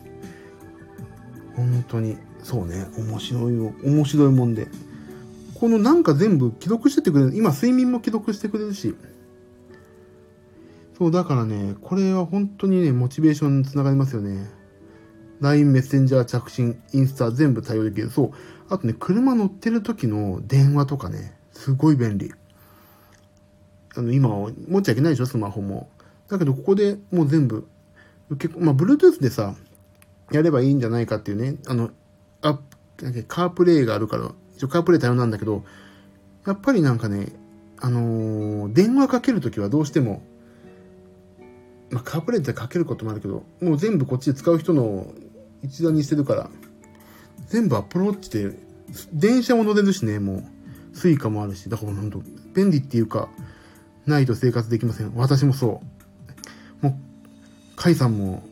[1.57, 2.19] 本当に、
[2.49, 4.69] そうね、面白い、面白いもんで。
[5.53, 7.37] このなんか全部記録しててくれる。
[7.37, 8.97] 今、睡眠も記録してくれるし。
[10.97, 14.49] そう、だからね、これは本当にね、モチベーションにつながりますよね。
[15.43, 18.09] LINE、メッセンジャー、着信、インスタ、全部対応できる。
[18.09, 18.31] そう。
[18.71, 22.33] あとね、車乗ってる時の電話とかね、すごい便利。
[23.95, 25.91] あの、今、持っちゃいけないでしょ、スマホも。
[26.31, 27.69] だけど、ここでもう全部、
[28.39, 29.55] 結構、まあ、Bluetooth でさ、
[30.33, 31.91] やればいいんじゃないかっていうね、あの、
[32.43, 32.59] あ、
[33.27, 35.65] CarPlay があるから、一応 CarPlay 対応なんだけど、
[36.47, 37.33] やっぱりなんかね、
[37.81, 40.23] あのー、電話かけるときはどうしても、
[41.91, 45.07] まあ、 CarPlay ってかけることもあるけど、もう全部こっちで使う人の
[45.63, 46.51] 一覧にしてるから、
[47.47, 48.53] 全部 Apple Watch で、
[49.13, 50.45] 電車も乗れるしね、も
[50.93, 52.23] う、 Suica もあるし、だから本当
[52.55, 53.29] 便利っていうか、
[54.07, 55.13] ないと生活できません。
[55.15, 55.83] 私もそ
[56.83, 56.87] う。
[56.87, 56.95] もう、
[57.77, 58.43] カイさんも、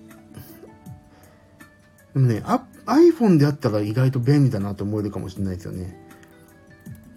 [2.15, 2.43] でもね、
[2.87, 5.97] iPhone であったら意外と便利だなと思えるかもしれないですよね。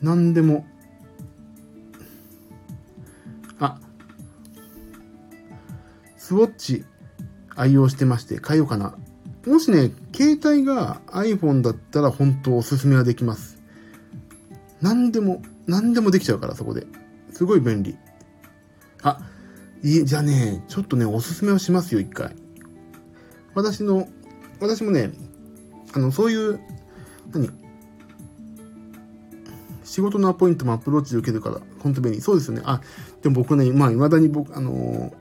[0.02, 0.66] 何でも。
[3.60, 3.80] あ、
[6.18, 6.86] スウォッチ
[7.56, 8.96] 愛用してまして、買いようかな。
[9.46, 13.58] もしね、携帯が iPhone だったら本当おすすめはできます。
[14.82, 16.88] 何でも、何でもできちゃうから、そこで。
[17.32, 17.98] すごい便利。
[19.02, 19.20] あ、
[19.84, 22.36] いえ、じゃあね、ちょっとね、おすすめをしますよ、一回。
[23.56, 24.08] 私の、
[24.60, 25.12] 私もね、
[25.94, 26.60] あの、そういう、
[27.32, 27.50] 何？
[29.84, 32.22] 仕事のアポイントもアプローチで受けるから、本当便利。
[32.22, 32.62] そうですよね。
[32.66, 32.82] あ、
[33.24, 35.12] でも僕ね、まあ、未だに僕、あのー、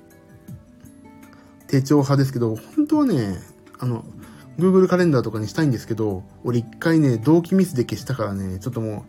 [1.69, 3.39] 手帳派ですけど、本当はね、
[3.79, 4.05] あの、
[4.59, 9.07] Google カレンダーとかにしたいんですけど、俺一回ね、同期ミスで消したからね、ちょっとも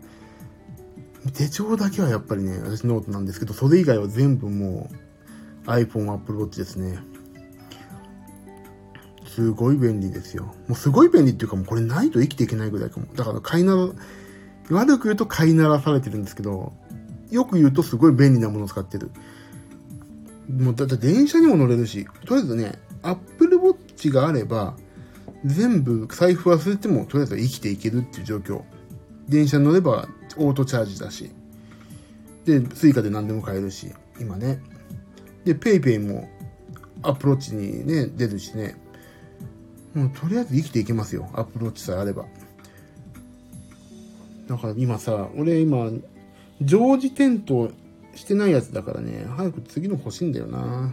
[1.26, 4.88] う、手帳だけはやっぱりね、私ノートなんですけど、それ以外は全部も
[5.66, 6.98] う iPhone、Apple Watch ですね。
[9.34, 10.54] すごい便利ですよ。
[10.66, 13.06] もうすごい便利っていうかもうこれないと生きていけないぐらいかも。
[13.14, 13.88] だから飼いなら、
[14.70, 16.72] 悪く言うと飼いならされてるんですけど、
[17.30, 19.10] よく言うとすごい便利なものを使ってる。
[20.48, 24.74] もうだって電車にも乗れるし、とりあえずね、Apple Watch があれば、
[25.44, 28.62] 全部財布忘れてもとりあえず生きていけるっていう状況。
[29.28, 30.08] 電車に乗れば
[30.38, 31.30] オートチャージだし。
[32.44, 34.60] で、 Suica で何でも買えるし、今ね。
[35.44, 36.28] で、PayPay も
[37.02, 38.74] Apple Watch にね、出るしね。
[39.94, 41.28] もうとりあえず生きていけますよ。
[41.34, 42.26] Apple Watch さえあれば。
[44.46, 45.90] だから今さ、俺今、
[46.60, 47.70] 常時点灯
[48.14, 50.92] してないやつだからね、早く次の欲しいんだよな。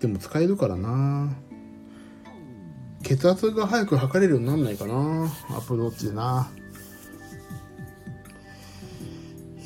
[0.00, 1.30] でも使えるからな。
[3.02, 5.30] 血圧が早く測れるようになんないかな。
[5.50, 6.50] Apple Watch でな。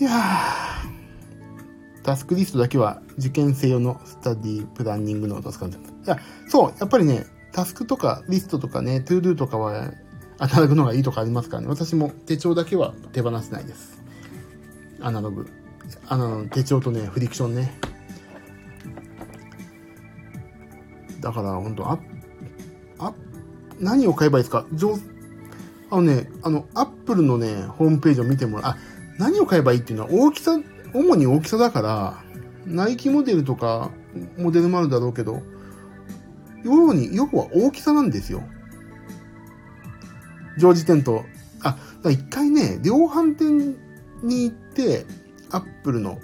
[0.01, 0.11] いや
[2.03, 5.94] タスクリストだけは受験生用のスタディプランニングノートを使うんです。
[6.05, 9.93] いや、そう、やっぱりね、タスクとかリストとかね、トゥードゥとかは
[10.39, 11.69] アナログの方がいいとかありますからね。
[11.69, 14.03] 私も手帳だけは手放せないです。
[15.01, 15.47] アナログ。
[16.09, 17.79] あの、手帳とね、フリクションね。
[21.21, 21.99] だから、本当あ、
[22.99, 23.15] あ、
[23.79, 24.67] 何を買えばいいですか？
[24.73, 24.97] 上、
[25.91, 28.73] あのね、あの、アップルのね、ホームページを見てもらう。
[28.73, 28.77] あ、
[29.19, 30.59] 何を買えばいいっていうのは大きさ、
[30.93, 32.25] 主に大きさだから、
[32.67, 33.91] ナイキモデルとか、
[34.39, 35.43] モデルもあるだろうけど、
[36.65, 38.43] 要に、要は大きさなんですよ。
[40.59, 41.25] 常時店と。
[41.63, 41.77] あ、
[42.11, 43.77] 一回ね、量販店
[44.23, 45.07] に行って、
[45.51, 46.19] アップルの、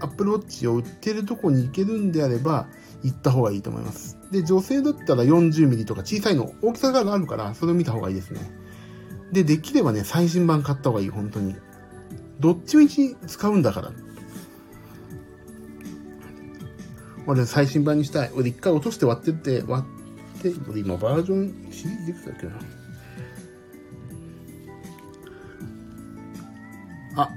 [0.00, 2.68] アップルウォッチを売ってるとこに行けるんであれば、
[3.02, 4.18] 行った方がいいと思います。
[4.30, 8.40] で、女性だったら 40mm とか小さいの、大きさがあるから、それを見た方がいいですね。
[9.32, 11.54] で、できればね、最新版買った方がいい、本当に。
[12.40, 13.92] どっちみち使うんだから。
[17.30, 18.30] 俺最新版にしたい。
[18.34, 19.84] 俺一回落として割ってって、割
[20.38, 22.52] って、俺今バージョン CD できたっけな。
[27.16, 27.28] あ、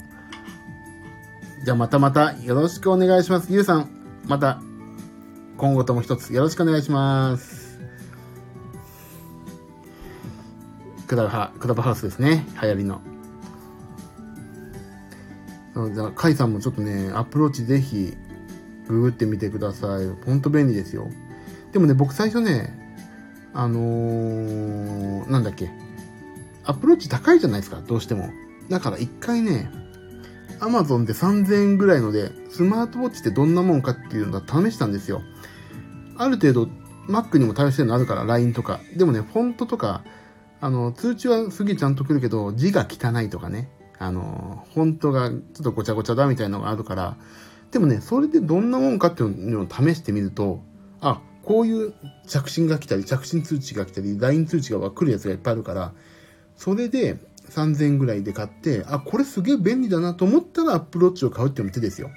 [1.63, 3.53] じゃあまたまたよろしくお願いします。
[3.53, 3.89] ゆうさん、
[4.25, 4.59] また
[5.57, 7.79] 今後とも一つよろしくお願いします。
[11.05, 12.47] クラブハクラブハウスですね。
[12.59, 13.01] 流行りの。
[15.93, 18.15] じゃあ、カイさんもちょっとね、アプローチぜひ、
[18.87, 20.07] ググってみてください。
[20.25, 21.09] ほんと便利ですよ。
[21.71, 22.77] でもね、僕最初ね、
[23.53, 25.69] あのー、なんだっけ。
[26.65, 28.29] アプローチ高いじゃないですか、どうしても。
[28.69, 29.69] だから一回ね、
[30.59, 35.21] アマゾンで3000円ぐらいので、スマートウォッチってどんなもんかっていうのを試したんですよ。
[36.17, 36.69] ある程度、
[37.09, 38.79] Mac にも対応してるのあるから、LINE とか。
[38.95, 40.03] でもね、フォントとか、
[40.61, 43.69] あの、通知はすげえちゃんと来るけど、字が汚いとかね。
[43.99, 47.17] あの、フォントがちょっとごちゃごちゃだみたいなのがあるから、
[47.73, 50.61] でもね、それでどんなもんかっていうのを試してみると、
[51.01, 51.93] あ、こういう
[52.27, 55.91] 着信が来たり、着信通知が来たり、LINE 通知が来るやつがいっぱいあるから、
[56.55, 57.17] それで
[57.49, 62.11] 3000円ぐらいで買って、あ、これすげえ便利だなと思ったらアップローチを買うっていうのも手ですよ。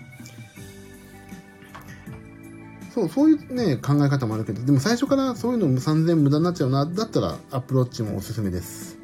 [2.94, 8.98] そう、そういうね、考え方もあるけど、でも最初からそういうのも3000円無駄になっちゃうな、だったらアップローチもおすすめです。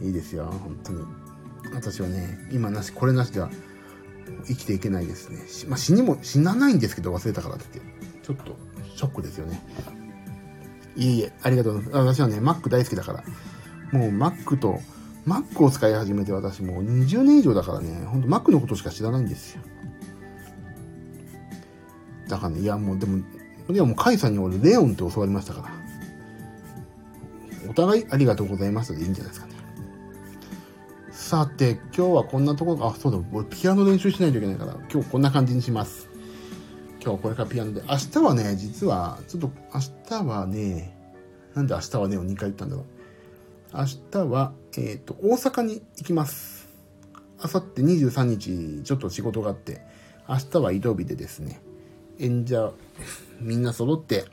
[0.00, 1.04] いいですよ、本当に。
[1.74, 3.50] 私はね、今なし、これなしでは
[4.46, 5.68] 生きていけないですね。
[5.68, 7.80] まあ、死にも、死なないんですけど忘れたからって。
[8.22, 8.56] ちょっと
[8.94, 9.60] ショックですよね。
[10.96, 12.20] いえいえ、ありがとうございます。
[12.20, 13.24] 私はね、Mac 大好きだから。
[13.92, 14.80] もう Mac と、
[15.26, 19.62] Mac を使い始めて私もう20年以上だからね、ほんと Mac のことしか知らないんですよ。
[22.28, 23.18] だからね、いやもうでも、
[23.68, 25.86] いやもうカイさんに俺レオンって教わりましたから。
[27.68, 29.55] お互いありがとうございましたでいいんじゃないですかね。
[31.16, 36.10] さて、今日はこんなところ、あ、そうだ、俺ピアノ練習しないといけないから、今日こんな感じにします。
[37.00, 37.82] 今日はこれからピアノで。
[37.88, 39.80] 明日はね、実は、ちょっと明
[40.20, 40.94] 日はね、
[41.54, 43.76] なんで明日はねを2回言ったんだろう。
[43.76, 46.68] 明日は、えっ、と、大阪に行きます。
[47.42, 49.80] 明後日23日、ちょっと仕事があって、
[50.28, 51.62] 明日は移動日でですね、
[52.18, 52.72] 演者、
[53.40, 54.26] みんな揃って、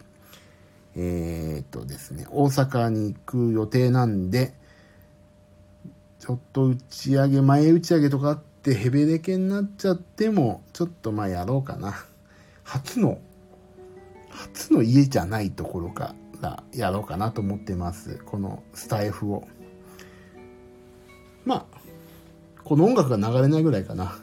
[0.97, 4.61] えっ、とですね、大阪に行く予定なんで、
[6.23, 11.95] ちょっと打ち上げ、前打ち上げとかあって、ヘベレケになっちゃっても、ちょっとまあやろうかな。
[12.63, 13.19] 初の、
[14.29, 18.21] 初の家じゃないところからやろうかなと思ってます。
[18.25, 19.45] このスタイフを。
[21.43, 21.77] まあ、
[22.63, 24.17] この音楽が流れないぐらいかな。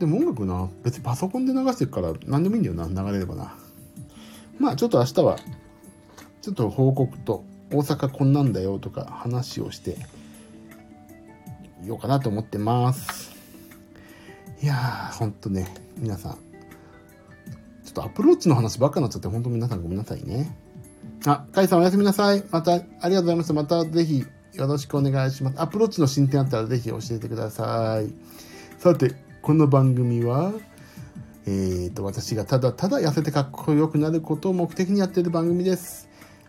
[0.00, 3.54] でも音楽な、別にパソコンで流してるから何でもいいんだよな、流れればな。
[4.58, 5.36] まあちょっと明日は、
[6.40, 9.96] ちょっと報告と、大阪こんなんだよとか話をして、
[11.84, 13.34] ようかなと思ってます。
[14.62, 15.66] いやー、ほんとね、
[15.98, 20.56] 皆さん、ちょっとアプローチの話ばっかになっちゃって、ほんと皆さんごめんなさいね。
[21.26, 22.44] あ、カイさんおやすみなさい。
[22.50, 23.54] また、ありがとうございました。
[23.54, 25.60] またぜひよろしくお願いします。
[25.60, 28.12] アプローチの進展あったらぜひ教えてください。
[28.78, 30.52] さて、この番組は、
[31.46, 36.05] えーと、私がただただ痩せてかっこよくなることを目的にやっている番組です。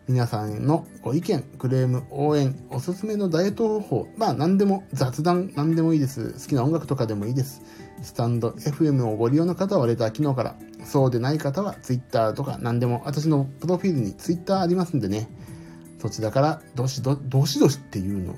[0.07, 6.31] 皆さんのご意見、クレーム、応援、おすすめのダイエット方法、まあ何でも、雑談何でもいいです。
[6.31, 7.61] 好きな音楽とかでもいいです。
[8.01, 10.55] スタンド FM をご利用の方はレター機能から、
[10.85, 15.29] そうでない方は Twitter とか何でも、私のプロフィールに Twitter ありますんでね、
[15.99, 18.33] そちらからどしど、どしどしっていうの、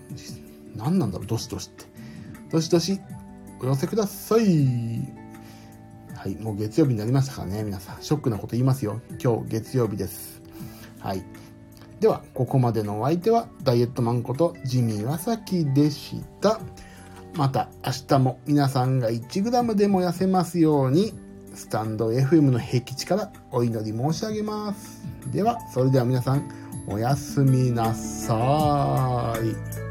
[0.76, 1.86] 何なんだろう、どしどしって。
[2.52, 3.00] どしどし
[3.62, 5.08] お寄せください。
[6.16, 8.02] はい、もう月曜日になりましたからね、皆さん。
[8.02, 9.02] ショックなこと言いますよ。
[9.24, 10.42] 今日月曜日です。
[11.00, 11.24] はい。
[12.00, 16.60] では、ここまでのお相手は、ダイエットマンことジミーワサキでした。
[17.36, 21.14] また明日も皆さんが 1g でも痩せますように、
[21.54, 25.04] スタンド FM の平地からお祈り申し上げます。
[25.32, 26.50] では、それでは皆さん、
[26.88, 29.89] おやすみなさーい。